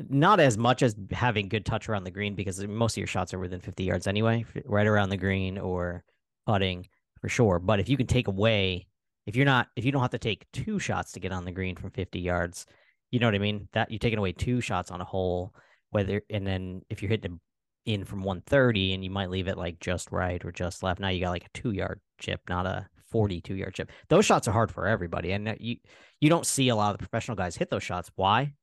Not 0.09 0.39
as 0.39 0.57
much 0.57 0.81
as 0.81 0.95
having 1.11 1.47
good 1.47 1.65
touch 1.65 1.87
around 1.87 2.03
the 2.03 2.11
green 2.11 2.35
because 2.35 2.65
most 2.65 2.93
of 2.93 2.97
your 2.97 3.07
shots 3.07 3.33
are 3.33 3.39
within 3.39 3.59
50 3.59 3.83
yards 3.83 4.07
anyway, 4.07 4.45
right 4.65 4.87
around 4.87 5.09
the 5.09 5.17
green 5.17 5.57
or 5.57 6.03
putting 6.45 6.87
for 7.21 7.29
sure. 7.29 7.59
But 7.59 7.79
if 7.79 7.89
you 7.89 7.97
can 7.97 8.07
take 8.07 8.27
away, 8.27 8.87
if 9.25 9.35
you're 9.35 9.45
not, 9.45 9.67
if 9.75 9.85
you 9.85 9.91
don't 9.91 10.01
have 10.01 10.11
to 10.11 10.17
take 10.17 10.45
two 10.51 10.79
shots 10.79 11.11
to 11.13 11.19
get 11.19 11.31
on 11.31 11.45
the 11.45 11.51
green 11.51 11.75
from 11.75 11.91
50 11.91 12.19
yards, 12.19 12.65
you 13.11 13.19
know 13.19 13.27
what 13.27 13.35
I 13.35 13.39
mean? 13.39 13.67
That 13.73 13.91
you're 13.91 13.99
taking 13.99 14.19
away 14.19 14.31
two 14.31 14.61
shots 14.61 14.91
on 14.91 15.01
a 15.01 15.05
hole, 15.05 15.53
whether, 15.91 16.21
and 16.29 16.45
then 16.45 16.81
if 16.89 17.01
you're 17.01 17.09
hitting 17.09 17.39
in 17.85 18.03
from 18.03 18.23
130 18.23 18.93
and 18.93 19.03
you 19.03 19.09
might 19.09 19.29
leave 19.29 19.47
it 19.47 19.57
like 19.57 19.79
just 19.79 20.11
right 20.11 20.43
or 20.43 20.51
just 20.51 20.83
left. 20.83 20.99
Now 20.99 21.09
you 21.09 21.21
got 21.21 21.29
like 21.29 21.45
a 21.45 21.57
two 21.57 21.71
yard 21.71 22.01
chip, 22.19 22.41
not 22.49 22.65
a 22.65 22.87
42 23.11 23.55
yard 23.55 23.73
chip. 23.73 23.91
Those 24.09 24.25
shots 24.25 24.47
are 24.47 24.51
hard 24.51 24.71
for 24.71 24.87
everybody. 24.87 25.31
And 25.31 25.47
uh, 25.47 25.55
you, 25.59 25.77
you 26.19 26.29
don't 26.29 26.45
see 26.45 26.69
a 26.69 26.75
lot 26.75 26.91
of 26.91 26.97
the 26.97 27.07
professional 27.07 27.37
guys 27.37 27.55
hit 27.55 27.69
those 27.69 27.83
shots. 27.83 28.11
Why? 28.15 28.53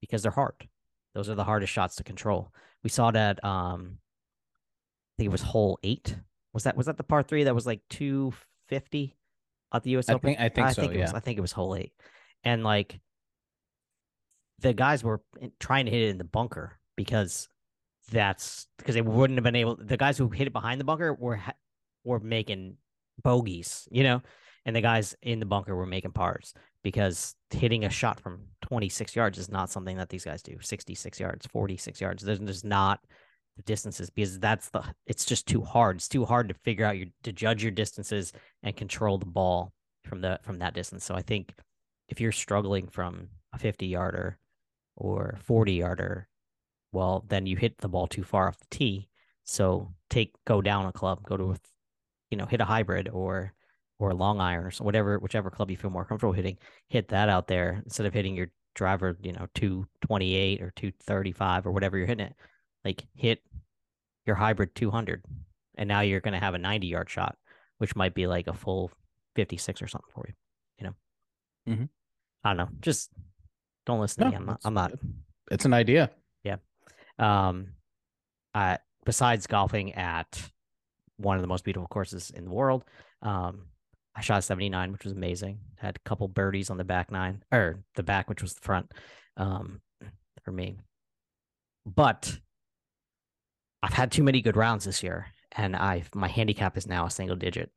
Because 0.00 0.22
they're 0.22 0.32
hard. 0.32 0.68
Those 1.14 1.28
are 1.28 1.34
the 1.34 1.44
hardest 1.44 1.72
shots 1.72 1.96
to 1.96 2.04
control. 2.04 2.52
We 2.82 2.90
saw 2.90 3.10
that, 3.10 3.44
um, 3.44 3.98
I 3.98 5.14
think 5.18 5.26
it 5.26 5.32
was 5.32 5.42
hole 5.42 5.78
eight. 5.82 6.16
Was 6.52 6.64
that, 6.64 6.76
was 6.76 6.86
that 6.86 6.96
the 6.96 7.04
par 7.04 7.22
three 7.22 7.44
that 7.44 7.54
was 7.54 7.66
like 7.66 7.80
250 7.90 9.16
at 9.72 9.82
the 9.82 9.96
US 9.96 10.08
I 10.08 10.14
Open? 10.14 10.30
think 10.30 10.40
I 10.40 10.48
think 10.48 10.70
so. 10.70 10.82
it 10.82 10.94
yeah. 10.94 11.02
was, 11.02 11.14
I 11.14 11.20
think 11.20 11.38
it 11.38 11.42
was 11.42 11.52
hole 11.52 11.76
eight. 11.76 11.92
And 12.44 12.64
like 12.64 13.00
the 14.58 14.72
guys 14.72 15.04
were 15.04 15.20
trying 15.60 15.84
to 15.86 15.90
hit 15.90 16.02
it 16.02 16.10
in 16.10 16.18
the 16.18 16.24
bunker 16.24 16.78
because 16.96 17.48
that's 18.10 18.66
because 18.78 18.94
they 18.94 19.02
wouldn't 19.02 19.36
have 19.36 19.44
been 19.44 19.56
able. 19.56 19.76
The 19.76 19.96
guys 19.96 20.18
who 20.18 20.28
hit 20.28 20.46
it 20.46 20.52
behind 20.52 20.80
the 20.80 20.84
bunker 20.84 21.14
were 21.14 21.40
were 22.04 22.20
making 22.20 22.76
bogeys, 23.22 23.88
you 23.90 24.02
know, 24.02 24.22
and 24.64 24.74
the 24.74 24.80
guys 24.80 25.14
in 25.22 25.40
the 25.40 25.46
bunker 25.46 25.74
were 25.74 25.86
making 25.86 26.12
pars 26.12 26.54
because 26.82 27.34
hitting 27.50 27.84
a 27.84 27.90
shot 27.90 28.20
from 28.20 28.40
26 28.72 29.14
yards 29.14 29.36
is 29.36 29.50
not 29.50 29.68
something 29.68 29.98
that 29.98 30.08
these 30.08 30.24
guys 30.24 30.42
do. 30.42 30.56
66 30.58 31.20
yards, 31.20 31.46
46 31.46 32.00
yards. 32.00 32.22
There's 32.22 32.38
just 32.38 32.64
not 32.64 33.00
the 33.58 33.62
distances 33.64 34.08
because 34.08 34.38
that's 34.38 34.70
the. 34.70 34.82
It's 35.06 35.26
just 35.26 35.46
too 35.46 35.60
hard. 35.60 35.96
It's 35.96 36.08
too 36.08 36.24
hard 36.24 36.48
to 36.48 36.54
figure 36.54 36.86
out 36.86 36.96
your 36.96 37.08
to 37.24 37.32
judge 37.32 37.62
your 37.62 37.70
distances 37.70 38.32
and 38.62 38.74
control 38.74 39.18
the 39.18 39.26
ball 39.26 39.74
from 40.04 40.22
the 40.22 40.40
from 40.42 40.60
that 40.60 40.72
distance. 40.72 41.04
So 41.04 41.14
I 41.14 41.20
think 41.20 41.52
if 42.08 42.18
you're 42.18 42.32
struggling 42.32 42.86
from 42.86 43.28
a 43.52 43.58
50 43.58 43.86
yarder 43.86 44.38
or 44.96 45.38
40 45.44 45.72
yarder 45.74 46.28
well 46.92 47.24
then 47.28 47.46
you 47.46 47.56
hit 47.56 47.78
the 47.78 47.88
ball 47.88 48.06
too 48.06 48.22
far 48.22 48.48
off 48.48 48.58
the 48.58 48.66
tee 48.70 49.08
so 49.44 49.92
take 50.10 50.32
go 50.46 50.60
down 50.60 50.86
a 50.86 50.92
club 50.92 51.22
go 51.22 51.36
to 51.36 51.52
a 51.52 51.56
you 52.30 52.36
know 52.36 52.46
hit 52.46 52.60
a 52.60 52.64
hybrid 52.66 53.08
or 53.08 53.52
or 53.98 54.10
a 54.10 54.14
long 54.14 54.40
iron 54.40 54.66
or 54.66 54.70
whatever 54.80 55.18
whichever 55.18 55.50
club 55.50 55.70
you 55.70 55.76
feel 55.76 55.90
more 55.90 56.04
comfortable 56.04 56.32
hitting 56.32 56.58
hit 56.88 57.08
that 57.08 57.28
out 57.28 57.46
there 57.46 57.82
instead 57.84 58.06
of 58.06 58.12
hitting 58.12 58.36
your 58.36 58.48
driver 58.74 59.16
you 59.22 59.32
know 59.32 59.46
228 59.54 60.62
or 60.62 60.70
235 60.76 61.66
or 61.66 61.72
whatever 61.72 61.96
you're 61.98 62.06
hitting 62.06 62.26
it 62.26 62.34
like 62.84 63.04
hit 63.14 63.42
your 64.26 64.36
hybrid 64.36 64.74
200 64.74 65.24
and 65.76 65.88
now 65.88 66.00
you're 66.00 66.20
going 66.20 66.32
to 66.34 66.40
have 66.40 66.54
a 66.54 66.58
90 66.58 66.86
yard 66.86 67.10
shot 67.10 67.36
which 67.78 67.94
might 67.96 68.14
be 68.14 68.26
like 68.26 68.46
a 68.46 68.52
full 68.52 68.90
56 69.36 69.82
or 69.82 69.88
something 69.88 70.10
for 70.14 70.24
you 70.28 70.34
you 70.78 70.84
know 70.86 70.94
Mhm. 71.74 71.88
i 72.44 72.50
don't 72.50 72.56
know 72.56 72.68
just 72.80 73.10
don't 73.86 74.00
listen 74.00 74.24
to 74.24 74.30
me 74.30 74.36
i'm 74.36 74.46
not 74.46 74.52
it's- 74.54 74.64
i'm 74.66 74.74
not 74.74 74.92
It's 75.50 75.64
an 75.64 75.72
idea. 75.74 76.10
Yeah. 76.44 76.56
Um 77.18 77.74
uh 78.54 78.78
besides 79.04 79.46
golfing 79.46 79.92
at 79.94 80.50
one 81.16 81.36
of 81.36 81.42
the 81.42 81.48
most 81.48 81.64
beautiful 81.64 81.88
courses 81.88 82.30
in 82.30 82.44
the 82.44 82.50
world 82.50 82.84
um 83.22 83.66
i 84.14 84.20
shot 84.20 84.42
79 84.44 84.92
which 84.92 85.04
was 85.04 85.12
amazing 85.12 85.58
had 85.76 85.96
a 85.96 86.08
couple 86.08 86.28
birdies 86.28 86.70
on 86.70 86.76
the 86.76 86.84
back 86.84 87.10
nine 87.10 87.42
or 87.52 87.82
the 87.94 88.02
back 88.02 88.28
which 88.28 88.42
was 88.42 88.54
the 88.54 88.60
front 88.60 88.92
um 89.36 89.80
for 90.44 90.52
me 90.52 90.76
but 91.86 92.38
i've 93.82 93.92
had 93.92 94.10
too 94.12 94.22
many 94.22 94.40
good 94.40 94.56
rounds 94.56 94.84
this 94.84 95.02
year 95.02 95.26
and 95.52 95.74
i've 95.76 96.14
my 96.14 96.28
handicap 96.28 96.76
is 96.76 96.86
now 96.86 97.06
a 97.06 97.10
single 97.10 97.36
digit 97.36 97.70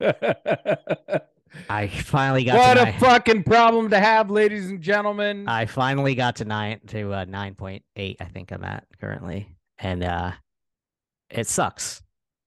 I 1.68 1.86
finally 1.86 2.44
got 2.44 2.56
what 2.56 2.74
to 2.74 2.80
a 2.80 2.84
nine- 2.86 2.98
fucking 2.98 3.42
problem 3.44 3.90
to 3.90 4.00
have, 4.00 4.30
ladies 4.30 4.70
and 4.70 4.80
gentlemen. 4.80 5.46
I 5.46 5.66
finally 5.66 6.14
got 6.14 6.36
to 6.36 6.46
nine 6.46 6.80
to 6.88 7.12
uh, 7.12 7.24
nine 7.26 7.54
point 7.54 7.84
eight. 7.94 8.16
I 8.20 8.24
think 8.24 8.52
I'm 8.52 8.64
at 8.64 8.84
currently, 9.00 9.54
and 9.78 10.02
uh, 10.02 10.32
it 11.28 11.46
sucks. 11.46 12.02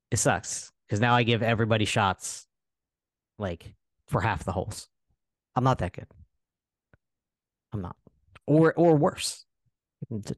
It 0.09 0.17
sucks 0.17 0.71
because 0.87 0.99
now 0.99 1.13
I 1.13 1.21
give 1.23 1.43
everybody 1.43 1.85
shots, 1.85 2.47
like 3.37 3.75
for 4.07 4.21
half 4.21 4.43
the 4.43 4.51
holes. 4.51 4.87
I'm 5.55 5.63
not 5.63 5.79
that 5.79 5.93
good. 5.93 6.07
I'm 7.73 7.81
not, 7.81 7.95
or 8.45 8.73
or 8.73 8.95
worse, 8.95 9.45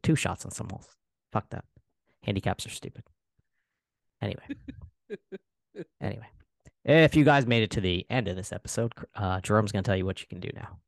two 0.01 0.15
shots 0.15 0.45
on 0.45 0.51
some 0.51 0.69
holes. 0.69 0.87
Fuck 1.31 1.49
that. 1.51 1.65
Handicaps 2.23 2.65
are 2.65 2.71
stupid. 2.71 3.03
Anyway, 4.21 4.43
anyway, 6.01 6.27
if 6.85 7.15
you 7.15 7.23
guys 7.23 7.45
made 7.45 7.63
it 7.63 7.71
to 7.71 7.81
the 7.81 8.05
end 8.09 8.27
of 8.27 8.35
this 8.35 8.51
episode, 8.51 8.93
uh, 9.15 9.39
Jerome's 9.41 9.71
gonna 9.71 9.83
tell 9.83 9.95
you 9.95 10.05
what 10.05 10.21
you 10.21 10.27
can 10.27 10.39
do 10.39 10.49
now. 10.55 10.79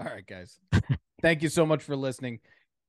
All 0.00 0.06
right, 0.06 0.26
guys. 0.26 0.58
Thank 1.22 1.42
you 1.42 1.48
so 1.48 1.66
much 1.66 1.82
for 1.82 1.96
listening. 1.96 2.38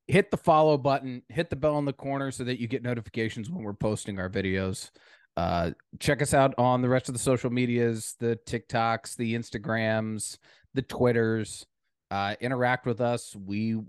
Hit 0.07 0.31
the 0.31 0.37
follow 0.37 0.77
button, 0.77 1.23
hit 1.29 1.49
the 1.49 1.55
bell 1.55 1.79
in 1.79 1.85
the 1.85 1.93
corner 1.93 2.31
so 2.31 2.43
that 2.43 2.59
you 2.59 2.67
get 2.67 2.83
notifications 2.83 3.49
when 3.49 3.63
we're 3.63 3.73
posting 3.73 4.19
our 4.19 4.29
videos. 4.29 4.91
Uh, 5.39 5.71
check 6.01 6.21
us 6.21 6.33
out 6.33 6.53
on 6.57 6.81
the 6.81 6.89
rest 6.89 7.07
of 7.07 7.13
the 7.13 7.19
social 7.19 7.49
medias, 7.49 8.13
the 8.19 8.37
TikToks, 8.45 9.15
the 9.15 9.35
Instagrams, 9.35 10.37
the 10.73 10.81
Twitters. 10.81 11.65
Uh, 12.11 12.35
interact 12.41 12.85
with 12.85 12.99
us. 12.99 13.33
We 13.37 13.79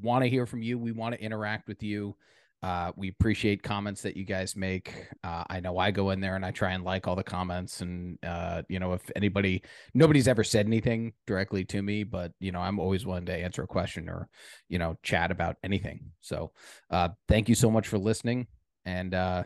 want 0.00 0.24
to 0.24 0.30
hear 0.30 0.46
from 0.46 0.62
you. 0.62 0.78
We 0.78 0.92
want 0.92 1.14
to 1.14 1.20
interact 1.20 1.68
with 1.68 1.82
you. 1.82 2.16
Uh, 2.62 2.92
we 2.96 3.08
appreciate 3.10 3.62
comments 3.62 4.00
that 4.00 4.16
you 4.16 4.24
guys 4.24 4.56
make. 4.56 5.08
Uh, 5.22 5.44
I 5.50 5.60
know 5.60 5.76
I 5.76 5.90
go 5.90 6.12
in 6.12 6.20
there 6.20 6.34
and 6.34 6.46
I 6.46 6.50
try 6.50 6.72
and 6.72 6.82
like 6.82 7.06
all 7.06 7.14
the 7.14 7.22
comments, 7.22 7.82
and 7.82 8.18
uh, 8.24 8.62
you 8.70 8.78
know, 8.78 8.94
if 8.94 9.02
anybody, 9.14 9.62
nobody's 9.92 10.28
ever 10.28 10.44
said 10.44 10.64
anything 10.64 11.12
directly 11.26 11.66
to 11.66 11.82
me, 11.82 12.04
but 12.04 12.32
you 12.40 12.52
know, 12.52 12.60
I'm 12.60 12.80
always 12.80 13.04
willing 13.04 13.26
to 13.26 13.36
answer 13.36 13.62
a 13.62 13.66
question 13.66 14.08
or, 14.08 14.30
you 14.70 14.78
know, 14.78 14.96
chat 15.02 15.30
about 15.30 15.56
anything. 15.62 16.12
So, 16.22 16.52
uh, 16.90 17.10
thank 17.28 17.50
you 17.50 17.54
so 17.54 17.70
much 17.70 17.86
for 17.86 17.98
listening, 17.98 18.46
and 18.86 19.12
uh, 19.12 19.44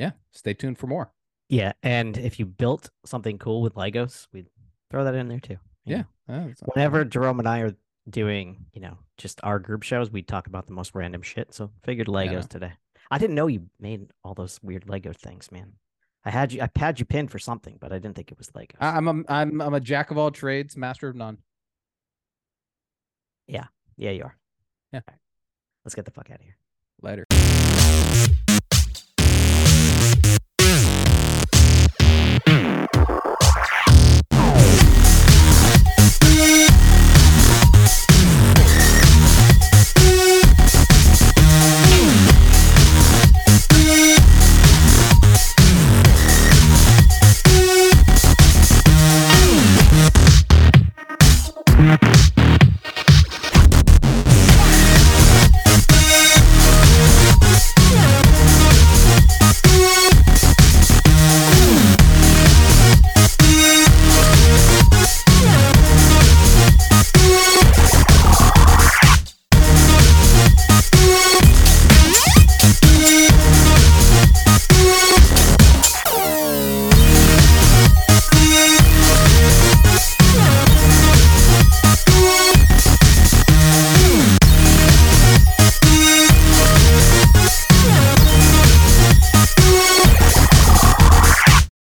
yeah, 0.00 0.12
stay 0.32 0.54
tuned 0.54 0.78
for 0.78 0.86
more. 0.86 1.12
Yeah, 1.48 1.72
and 1.82 2.16
if 2.16 2.38
you 2.38 2.46
built 2.46 2.90
something 3.04 3.38
cool 3.38 3.60
with 3.62 3.74
Legos, 3.74 4.26
we'd 4.32 4.46
throw 4.90 5.04
that 5.04 5.14
in 5.14 5.28
there 5.28 5.40
too. 5.40 5.58
Yeah. 5.84 6.04
Uh, 6.28 6.48
Whenever 6.74 7.04
Jerome 7.04 7.38
and 7.40 7.48
I 7.48 7.60
are 7.60 7.74
doing, 8.08 8.66
you 8.72 8.80
know, 8.80 8.98
just 9.18 9.40
our 9.42 9.58
group 9.58 9.82
shows, 9.82 10.10
we 10.10 10.22
talk 10.22 10.46
about 10.46 10.66
the 10.66 10.72
most 10.72 10.94
random 10.94 11.22
shit. 11.22 11.52
So 11.52 11.70
figured 11.84 12.06
Legos 12.06 12.48
today. 12.48 12.72
I 13.10 13.18
didn't 13.18 13.34
know 13.34 13.48
you 13.48 13.66
made 13.80 14.12
all 14.24 14.34
those 14.34 14.60
weird 14.62 14.88
Lego 14.88 15.12
things, 15.12 15.50
man. 15.50 15.72
I 16.24 16.30
had 16.30 16.52
you, 16.52 16.62
I 16.62 16.70
had 16.78 17.00
you 17.00 17.04
pinned 17.06 17.30
for 17.32 17.38
something, 17.40 17.76
but 17.80 17.92
I 17.92 17.98
didn't 17.98 18.14
think 18.14 18.30
it 18.30 18.38
was 18.38 18.50
Legos. 18.50 18.76
I- 18.80 18.96
I'm 18.96 19.08
a, 19.08 19.14
I'm 19.28 19.60
I'm 19.60 19.74
a 19.74 19.80
jack 19.80 20.10
of 20.12 20.18
all 20.18 20.30
trades, 20.30 20.76
master 20.76 21.08
of 21.08 21.16
none. 21.16 21.38
yeah, 23.48 23.66
yeah, 23.96 24.10
you 24.10 24.22
are. 24.24 24.36
Yeah. 24.92 25.00
Right. 25.08 25.18
Let's 25.84 25.94
get 25.94 26.04
the 26.04 26.10
fuck 26.12 26.30
out 26.30 26.38
of 26.38 26.44
here. 26.44 26.56